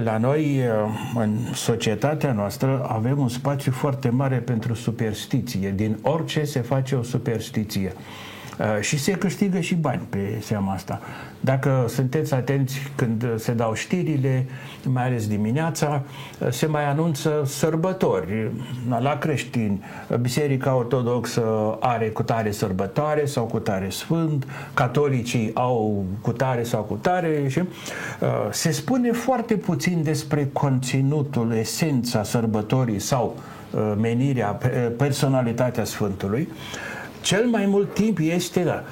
[0.03, 5.71] la noi, uh, în societatea noastră, avem un spațiu foarte mare pentru superstiție.
[5.71, 7.93] Din orice se face o superstiție.
[8.59, 11.01] Uh, și se câștigă și bani pe seama asta.
[11.39, 14.45] Dacă sunteți atenți când se dau știrile,
[14.85, 16.01] mai ales dimineața,
[16.39, 18.51] uh, se mai anunță sărbători
[18.99, 19.83] la creștini.
[20.21, 21.43] Biserica Ortodoxă
[21.79, 27.67] are cutare sărbătoare sau cutare sfânt, catolicii au cutare sau cutare și uh,
[28.51, 33.35] se spune foarte puțin despre conținutul, esența sărbătorii sau
[33.97, 34.59] menirea,
[34.97, 36.47] personalitatea Sfântului.
[37.21, 38.83] Cel mai mult timp este da,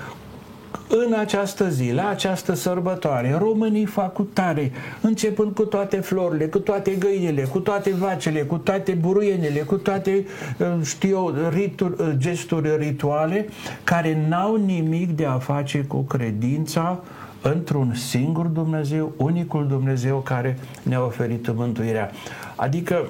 [0.89, 4.71] în această zi, la această sărbătoare, românii fac cu tare,
[5.01, 10.25] începând cu toate florile, cu toate găinile, cu toate vacele, cu toate buruienele, cu toate,
[10.57, 13.47] uh, știu eu, rituri, uh, gesturi rituale,
[13.83, 16.99] care n-au nimic de a face cu credința
[17.41, 22.11] într-un singur Dumnezeu, unicul Dumnezeu care ne-a oferit mântuirea.
[22.55, 23.05] Adică,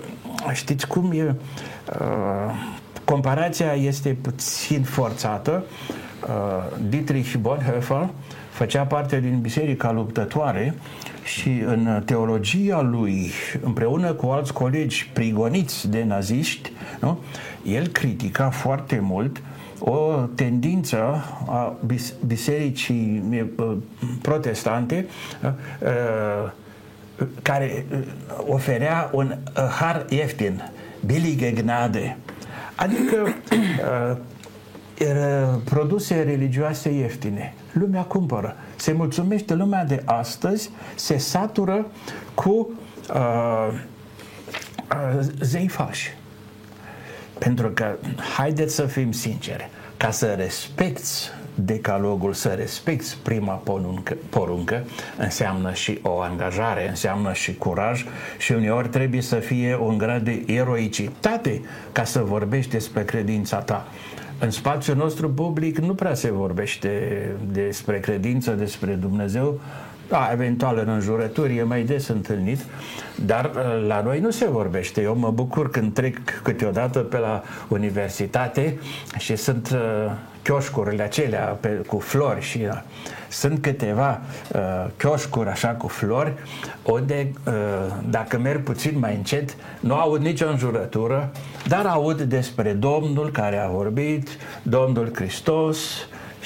[0.53, 1.36] știți cum e...
[1.99, 2.76] Uh,
[3.08, 5.64] Comparația este puțin forțată.
[6.22, 8.10] Uh, Dietrich Bonhoeffer
[8.49, 10.74] făcea parte din Biserica Luptătoare
[11.24, 13.32] și în teologia lui,
[13.62, 17.20] împreună cu alți colegi prigoniți de naziști, nu?
[17.64, 19.41] el critica foarte mult
[19.80, 20.97] o tendință
[21.47, 21.76] a
[22.26, 23.24] bisericii
[24.22, 25.05] protestante
[27.41, 27.86] care
[28.47, 29.36] oferea un
[29.80, 30.72] har ieftin,
[31.05, 32.18] billige gnade,
[32.78, 33.36] adică
[35.63, 37.53] produse religioase ieftine.
[37.71, 38.55] Lumea cumpără.
[38.75, 41.86] Se mulțumește lumea de astăzi, se satură
[42.34, 42.69] cu
[43.13, 43.67] uh,
[44.91, 46.15] uh, zei falși.
[47.39, 47.95] Pentru că,
[48.36, 51.11] haideți să fim sinceri, ca să respecti
[51.60, 54.84] decalogul, să respecti prima poruncă, poruncă,
[55.18, 58.05] înseamnă și o angajare, înseamnă și curaj
[58.38, 63.88] și uneori trebuie să fie un grad de eroicitate ca să vorbești despre credința ta.
[64.39, 69.60] În spațiul nostru public nu prea se vorbește despre credință, despre Dumnezeu,
[70.08, 72.60] da, eventual în înjurături e mai des întâlnit,
[73.26, 75.01] dar uh, la noi nu se vorbește.
[75.01, 78.80] Eu mă bucur când trec câteodată pe la universitate
[79.18, 82.82] și sunt uh, chioșcurile acelea pe, cu flori și uh,
[83.30, 84.22] sunt câteva
[84.53, 84.62] uh,
[84.97, 86.34] chioșcuri așa cu flori
[86.84, 87.53] unde uh,
[88.10, 91.32] dacă merg puțin mai încet nu aud nicio înjurătură
[91.68, 94.30] dar aud despre Domnul care a vorbit,
[94.62, 95.78] Domnul Hristos,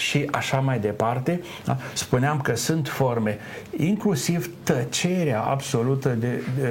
[0.01, 1.41] și așa mai departe.
[1.65, 1.77] Da?
[1.93, 3.37] Spuneam că sunt forme,
[3.77, 6.69] inclusiv tăcerea absolută de, de,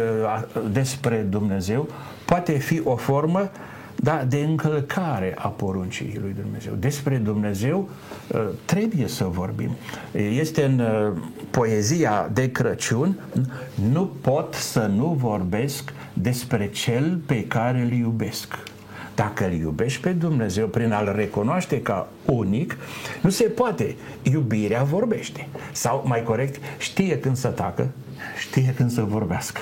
[0.71, 1.89] despre Dumnezeu
[2.25, 3.51] poate fi o formă
[3.97, 6.73] da, de încălcare a poruncii lui Dumnezeu.
[6.79, 7.89] Despre Dumnezeu
[8.29, 9.71] uh, trebuie să vorbim.
[10.13, 13.17] Este în uh, poezia de Crăciun,
[13.93, 18.70] nu pot să nu vorbesc despre cel pe care îl iubesc.
[19.21, 22.77] Dacă îl iubești pe Dumnezeu prin a-l recunoaște ca unic,
[23.23, 23.97] nu se poate.
[24.23, 25.49] Iubirea vorbește.
[25.73, 27.89] Sau, mai corect, știe când să tacă,
[28.39, 29.61] știe când să vorbească.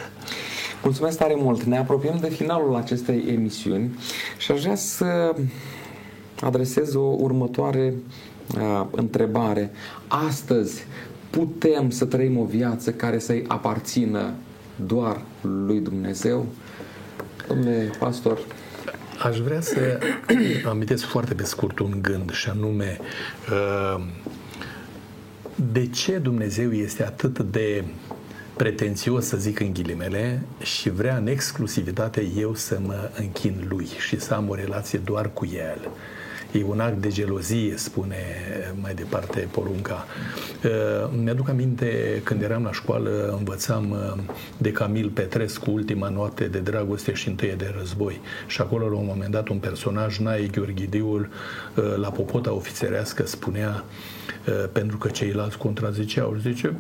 [0.83, 1.63] Mulțumesc tare mult.
[1.63, 3.99] Ne apropiem de finalul acestei emisiuni
[4.39, 5.35] și aș vrea să
[6.41, 7.95] adresez o următoare
[8.55, 9.71] uh, întrebare.
[10.29, 10.85] Astăzi
[11.31, 14.33] putem să trăim o viață care să-i aparțină
[14.87, 16.47] doar lui Dumnezeu?
[17.49, 18.39] Domnule pastor,
[19.23, 19.99] Aș vrea să
[20.65, 22.99] amintesc foarte pe scurt un gând și anume
[23.51, 24.05] uh,
[25.55, 27.85] de ce Dumnezeu este atât de
[28.57, 34.21] pretențios, să zic în ghilimele, și vrea în exclusivitate eu să mă închin lui și
[34.21, 35.89] să am o relație doar cu el.
[36.53, 38.17] E un act de gelozie, spune
[38.81, 40.07] mai departe porunca.
[40.65, 44.23] Uh, mi-aduc aminte când eram la școală, învățam uh,
[44.59, 48.21] de Camil Petrescu, ultima noapte de dragoste și întâie de război.
[48.47, 51.29] Și acolo, la un moment dat, un personaj, Nae Gheorghidiul,
[51.75, 53.85] uh, la popota ofițerească, spunea,
[54.73, 56.75] pentru că ceilalți contraziceau, zice,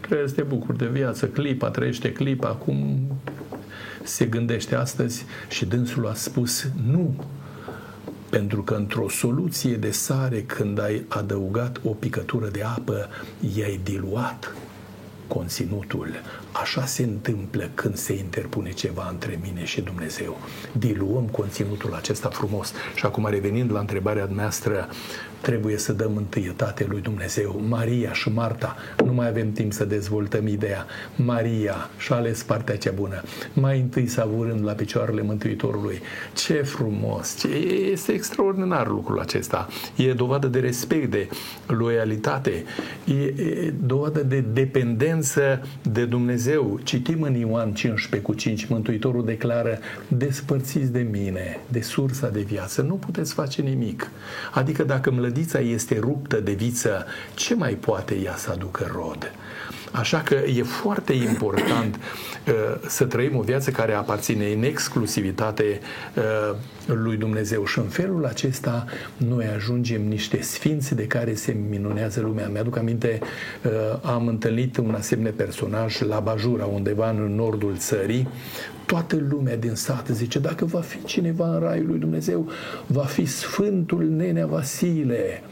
[0.00, 2.98] trebuie să te bucuri de viață, clipa, trăiește clipa, acum
[4.02, 7.14] se gândește astăzi și dânsul a spus nu,
[8.34, 13.08] pentru că într-o soluție de sare, când ai adăugat o picătură de apă,
[13.56, 14.54] i-ai diluat
[15.26, 16.08] conținutul.
[16.52, 20.36] Așa se întâmplă când se interpune ceva între mine și Dumnezeu.
[20.72, 22.72] Diluăm conținutul acesta frumos.
[22.94, 24.88] Și acum revenind la întrebarea noastră,
[25.44, 27.62] trebuie să dăm întâietate lui Dumnezeu.
[27.68, 30.86] Maria și Marta, nu mai avem timp să dezvoltăm ideea.
[31.16, 33.22] Maria și-a ales partea cea bună.
[33.52, 36.00] Mai întâi savurând la picioarele Mântuitorului.
[36.34, 37.36] Ce frumos!
[37.38, 37.48] Ce
[37.92, 39.68] este extraordinar lucrul acesta.
[39.96, 41.28] E dovadă de respect, de
[41.66, 42.64] loialitate.
[43.04, 46.80] E, e dovadă de dependență de Dumnezeu.
[46.82, 49.78] Citim în Ioan 15 cu 5, Mântuitorul declară,
[50.08, 54.10] despărțiți de mine, de sursa de viață, nu puteți face nimic.
[54.52, 59.32] Adică dacă îmi mlădița este ruptă de viță, ce mai poate ea să aducă rod?
[59.92, 62.33] Așa că e foarte important uh,
[62.86, 65.80] să trăim o viață care aparține în exclusivitate
[66.16, 67.64] uh, lui Dumnezeu.
[67.64, 68.84] Și în felul acesta
[69.16, 72.48] noi ajungem niște sfinți de care se minunează lumea.
[72.48, 73.18] Mi-aduc aminte,
[73.64, 73.70] uh,
[74.02, 78.28] am întâlnit un asemenea personaj la Bajura, undeva în nordul țării,
[78.86, 82.50] toată lumea din sat zice, dacă va fi cineva în raiul lui Dumnezeu,
[82.86, 85.42] va fi Sfântul Nenea Vasile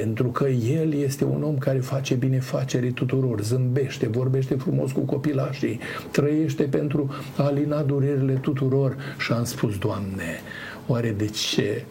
[0.00, 5.80] pentru că el este un om care face binefacerii tuturor, zâmbește, vorbește frumos cu copilașii,
[6.10, 8.96] trăiește pentru a alina durerile tuturor.
[9.18, 10.40] Și am spus, Doamne,
[10.86, 11.84] oare de ce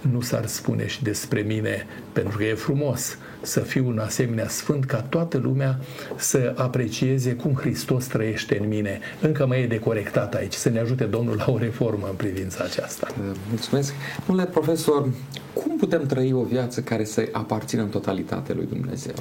[0.00, 4.84] nu s-ar spune și despre mine, pentru că e frumos să fiu un asemenea sfânt
[4.84, 5.78] ca toată lumea
[6.16, 9.00] să aprecieze cum Hristos trăiește în mine.
[9.20, 12.64] Încă mai e de corectat aici, să ne ajute Domnul la o reformă în privința
[12.64, 13.06] aceasta.
[13.48, 13.92] Mulțumesc.
[14.26, 15.08] Domnule profesor,
[15.52, 19.14] cum putem trăi o viață care să aparțină în totalitate lui Dumnezeu?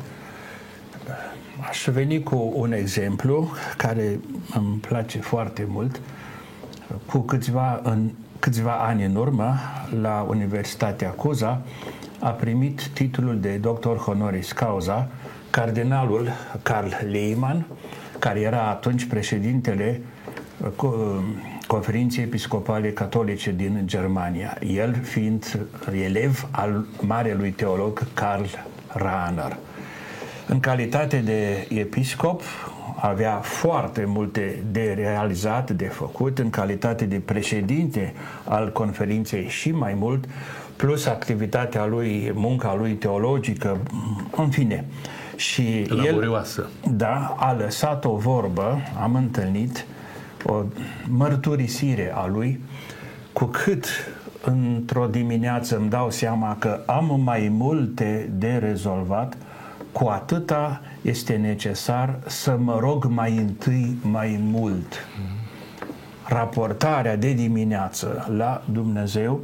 [1.69, 4.19] aș veni cu un exemplu care
[4.53, 6.01] îmi place foarte mult.
[7.05, 8.09] Cu câțiva, în,
[8.39, 9.53] câțiva ani în urmă,
[10.01, 11.61] la Universitatea Cuza,
[12.21, 15.07] a primit titlul de doctor honoris causa
[15.49, 16.29] cardinalul
[16.63, 17.65] Carl Lehmann,
[18.19, 20.01] care era atunci președintele
[21.67, 25.59] conferinței episcopale catolice din Germania, el fiind
[26.03, 28.45] elev al marelui teolog Karl
[28.87, 29.57] Rahner.
[30.47, 32.41] În calitate de episcop,
[33.01, 39.93] avea foarte multe de realizat, de făcut, în calitate de președinte al conferinței și mai
[39.93, 40.25] mult,
[40.75, 43.77] plus activitatea lui, munca lui teologică,
[44.37, 44.85] în fine.
[45.35, 46.69] Și Laborioasă.
[46.83, 49.85] el, da, a lăsat o vorbă, am întâlnit
[50.45, 50.63] o
[51.07, 52.59] mărturisire a lui,
[53.33, 53.85] cu cât
[54.43, 59.37] într-o dimineață îmi dau seama că am mai multe de rezolvat,
[59.91, 65.07] cu atâta este necesar să mă rog mai întâi mai mult.
[66.23, 69.39] Raportarea de dimineață la Dumnezeu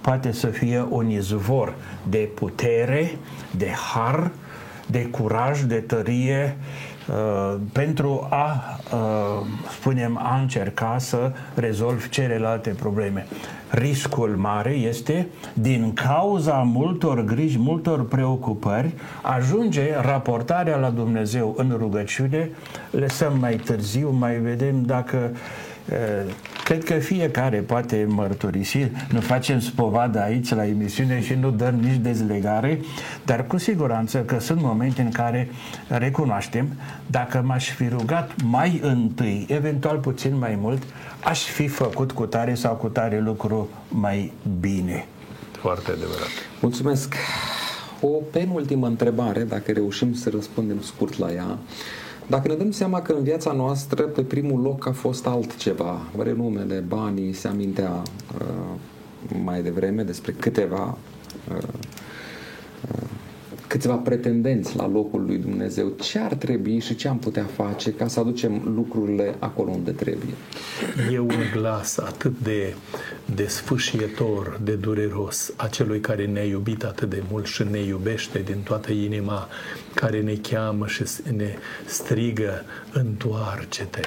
[0.00, 1.74] poate să fie un izvor
[2.08, 3.18] de putere,
[3.50, 4.30] de har,
[4.86, 6.95] de curaj, de tărie uh,
[7.72, 9.46] pentru a, uh,
[9.78, 13.26] spunem, a încerca să rezolv celelalte probleme.
[13.70, 22.50] Riscul mare este, din cauza multor griji, multor preocupări, ajunge raportarea la Dumnezeu în rugăciune,
[22.90, 25.38] lăsăm mai târziu, mai vedem dacă uh,
[26.64, 32.00] Cred că fiecare poate mărturisi, nu facem spovadă aici la emisiune și nu dăm nici
[32.00, 32.80] dezlegare,
[33.24, 35.48] dar cu siguranță că sunt momente în care
[35.88, 36.68] recunoaștem,
[37.06, 40.82] dacă m-aș fi rugat mai întâi, eventual puțin mai mult,
[41.24, 45.06] aș fi făcut cu tare sau cu tare lucru mai bine.
[45.60, 46.28] Foarte adevărat.
[46.60, 47.14] Mulțumesc.
[48.00, 51.58] O penultimă întrebare, dacă reușim să răspundem scurt la ea.
[52.26, 56.84] Dacă ne dăm seama că în viața noastră pe primul loc a fost altceva, renumele,
[56.88, 58.02] banii, se amintea
[58.40, 58.80] uh,
[59.44, 60.98] mai devreme despre câteva
[61.48, 61.68] uh, uh,
[63.66, 68.06] câțiva pretendenți la locul lui Dumnezeu, ce ar trebui și ce am putea face ca
[68.06, 70.34] să aducem lucrurile acolo unde trebuie?
[71.12, 72.74] E un glas atât de,
[73.34, 78.38] de sfâșietor, de dureros a celui care ne-a iubit atât de mult și ne iubește
[78.38, 79.48] din toată inima,
[79.94, 81.02] care ne cheamă și
[81.36, 81.54] ne
[81.86, 84.04] strigă, întoarce-te,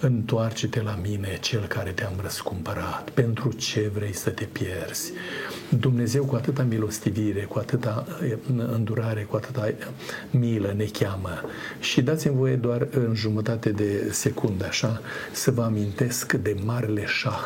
[0.00, 5.12] întoarce-te la mine, cel care te-am răscumpărat, pentru ce vrei să te pierzi?
[5.80, 8.06] Dumnezeu cu atâta milostivire, cu atâta
[8.56, 9.72] îndurare, cu atâta
[10.30, 11.40] milă ne cheamă.
[11.80, 15.00] Și dați-mi voie doar în jumătate de secundă, așa,
[15.32, 17.44] să vă amintesc de marele șah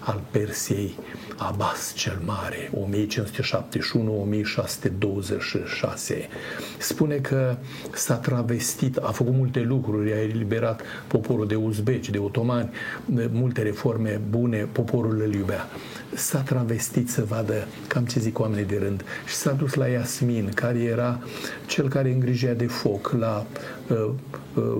[0.00, 0.98] al Persiei,
[1.36, 2.70] Abbas cel Mare, 1571-1626.
[6.78, 7.56] Spune că
[7.94, 12.70] s-a travestit, a făcut multe lucruri, a eliberat poporul de uzbeci, de otomani,
[13.30, 15.68] multe reforme bune, poporul îl iubea
[16.14, 20.50] s-a travestit să vadă cam ce zic oamenii de rând și s-a dus la Iasmin,
[20.54, 21.20] care era
[21.66, 23.46] cel care îngrijea de foc la
[23.88, 24.10] uh,
[24.54, 24.76] uh,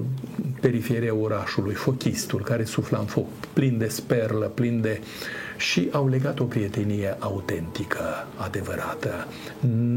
[0.61, 5.01] periferia orașului, fochistul care sufla în foc, plin de sperlă, plin de...
[5.57, 9.26] și au legat o prietenie autentică, adevărată.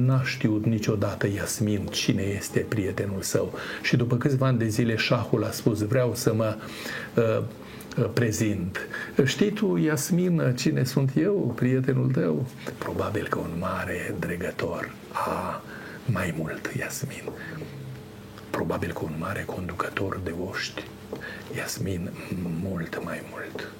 [0.05, 5.43] N-a știut niciodată Iasmin cine este prietenul său și după câțiva ani de zile șahul
[5.43, 6.63] a spus vreau să mă uh,
[7.15, 7.43] Uh,
[8.13, 8.87] prezint.
[9.25, 12.47] Știi tu, Iasmin, cine sunt eu, prietenul tău?
[12.77, 14.91] Probabil că un mare dregător.
[15.11, 15.61] A,
[16.05, 17.23] mai mult, Iasmin.
[18.49, 20.83] Probabil că un mare conducător de oști.
[21.55, 22.09] Iasmin,
[22.63, 23.71] mult mai mult.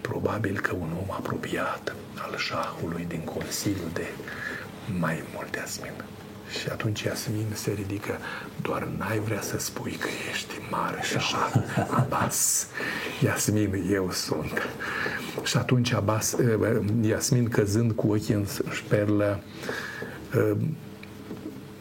[0.00, 4.06] Probabil că un om apropiat al șahului din Consiliul de
[4.98, 5.92] mai mult, Iasmin.
[6.58, 8.18] Și atunci Iasmin se ridică,
[8.62, 11.50] doar n-ai vrea să spui că ești mare și așa,
[11.90, 12.66] Abbas.
[13.24, 14.68] Iasmin, eu sunt.
[15.44, 19.42] Și atunci Abbas, eh, Iasmin căzând cu ochii în șperlă,
[20.34, 20.56] eh,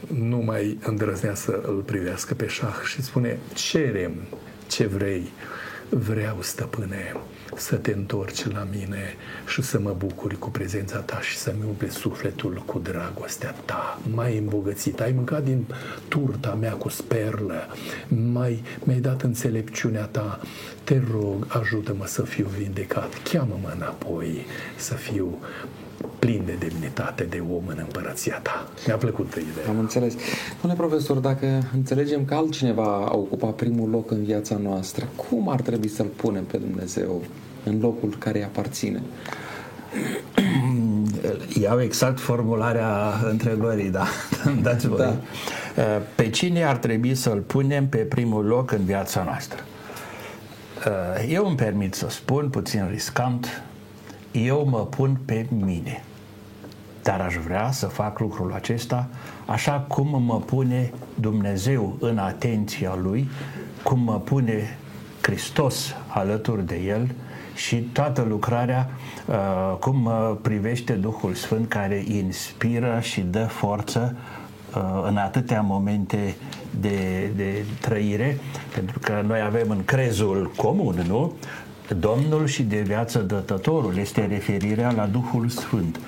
[0.08, 4.14] nu mai îndrăznea să îl privească pe șah și spune, cerem
[4.68, 5.32] ce vrei,
[5.90, 7.16] vreau, stăpâne,
[7.56, 9.16] să te întorci la mine
[9.48, 14.00] și să mă bucuri cu prezența ta și să-mi umple sufletul cu dragostea ta.
[14.14, 15.66] Mai îmbogățit, ai mâncat din
[16.08, 17.68] turta mea cu sperlă,
[18.08, 20.40] mai, mi-ai dat înțelepciunea ta.
[20.84, 24.46] Te rog, ajută-mă să fiu vindecat, cheamă-mă înapoi
[24.78, 25.40] să fiu
[26.20, 28.68] plin de demnitate de om în împărăția ta.
[28.88, 29.70] Mi-a plăcut ideea.
[29.70, 30.14] Am înțeles.
[30.62, 35.62] Domnule profesor, dacă înțelegem că altcineva a ocupat primul loc în viața noastră, cum ar
[35.62, 37.22] trebui să-L punem pe Dumnezeu
[37.64, 39.02] în locul care îi aparține?
[41.62, 44.06] Iau exact formularea întrebării, da.
[44.62, 44.98] Dați voi.
[44.98, 45.18] Da.
[46.16, 49.60] pe cine ar trebui să-l punem pe primul loc în viața noastră?
[51.30, 53.64] Eu îmi permit să spun, puțin riscant,
[54.32, 56.04] eu mă pun pe mine.
[57.04, 59.08] Dar aș vrea să fac lucrul acesta
[59.46, 63.30] așa cum mă pune Dumnezeu în atenția Lui,
[63.84, 64.78] cum mă pune
[65.22, 67.12] Hristos alături de El
[67.56, 68.90] și toată lucrarea
[69.26, 74.16] uh, cum mă privește Duhul Sfânt care inspiră și dă forță
[74.76, 76.36] uh, în atâtea momente
[76.80, 78.40] de, de trăire,
[78.74, 81.34] pentru că noi avem în crezul comun, nu?
[81.94, 86.00] Domnul și de viață dătătorul este referirea la Duhul Sfânt.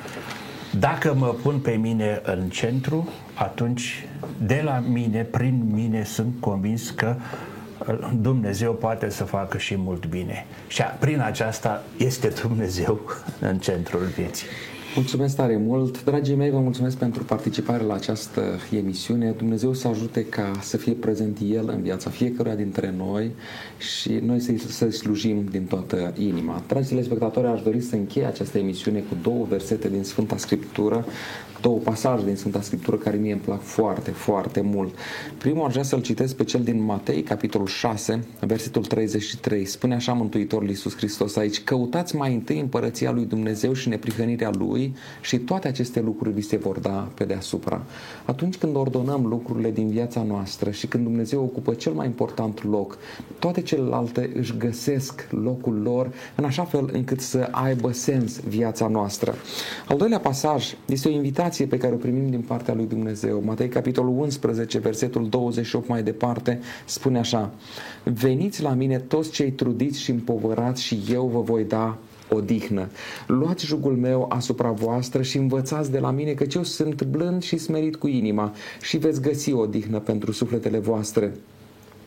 [0.80, 4.08] Dacă mă pun pe mine în centru, atunci
[4.38, 7.16] de la mine, prin mine, sunt convins că
[7.88, 10.46] uh, Dumnezeu poate să facă și mult bine.
[10.68, 13.00] Și prin aceasta este Dumnezeu
[13.40, 14.48] în centrul vieții.
[14.96, 16.04] Mulțumesc tare mult.
[16.04, 19.34] Dragii mei, vă mulțumesc pentru participare la această emisiune.
[19.38, 23.32] Dumnezeu să ajute ca să fie prezent El în viața fiecăruia dintre noi
[23.78, 26.64] și noi să-i, să slujim din toată inima.
[26.68, 31.06] Dragi telespectatori, aș dori să încheie această emisiune cu două versete din Sfânta Scriptură
[31.62, 34.96] două pasaje din Sfânta Scriptură care mie îmi plac foarte, foarte mult.
[35.38, 39.66] Primul aș vrea să-l citesc pe cel din Matei, capitolul 6, versetul 33.
[39.66, 44.81] Spune așa Mântuitorul Iisus Hristos aici, căutați mai întâi împărăția lui Dumnezeu și neprihănirea lui
[45.22, 47.82] și toate aceste lucruri vi se vor da pe deasupra.
[48.26, 52.98] Atunci când ordonăm lucrurile din viața noastră și când Dumnezeu ocupă cel mai important loc,
[53.40, 59.34] toate celelalte își găsesc locul lor în așa fel încât să aibă sens viața noastră.
[59.88, 63.42] Al doilea pasaj este o invitație invitație pe care o primim din partea lui Dumnezeu.
[63.46, 67.52] Matei, capitolul 11, versetul 28 mai departe, spune așa
[68.04, 71.98] Veniți la mine toți cei trudiți și împovărați și eu vă voi da
[72.36, 72.88] odihnă.
[73.28, 77.58] Luați jugul meu asupra voastră și învățați de la mine că eu sunt blând și
[77.58, 81.34] smerit cu inima și veți găsi odihnă pentru sufletele voastre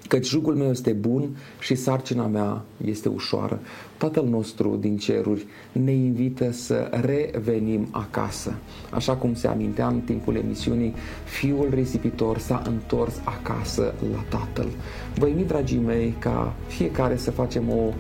[0.09, 3.61] căci jugul meu este bun și sarcina mea este ușoară.
[3.97, 8.55] Tatăl nostru din ceruri ne invită să revenim acasă.
[8.91, 10.95] Așa cum se amintea în timpul emisiunii,
[11.25, 14.69] fiul risipitor s-a întors acasă la Tatăl.
[15.15, 17.93] Vă invit, dragii mei, ca fiecare să facem o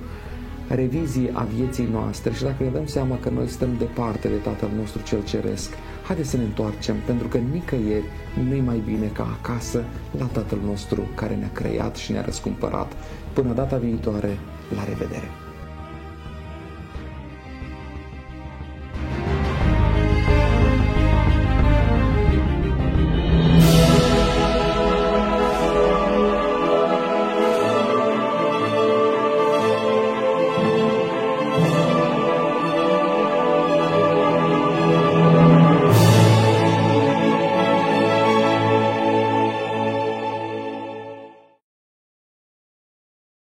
[0.68, 4.70] revizie a vieții noastre și dacă ne dăm seama că noi stăm departe de Tatăl
[4.76, 5.72] nostru cel Ceresc,
[6.06, 8.04] haideți să ne întoarcem, pentru că nicăieri
[8.48, 9.84] nu-i mai bine ca acasă
[10.18, 12.92] la Tatăl nostru care ne-a creat și ne-a răscumpărat.
[13.32, 14.38] Până data viitoare,
[14.76, 15.43] la revedere!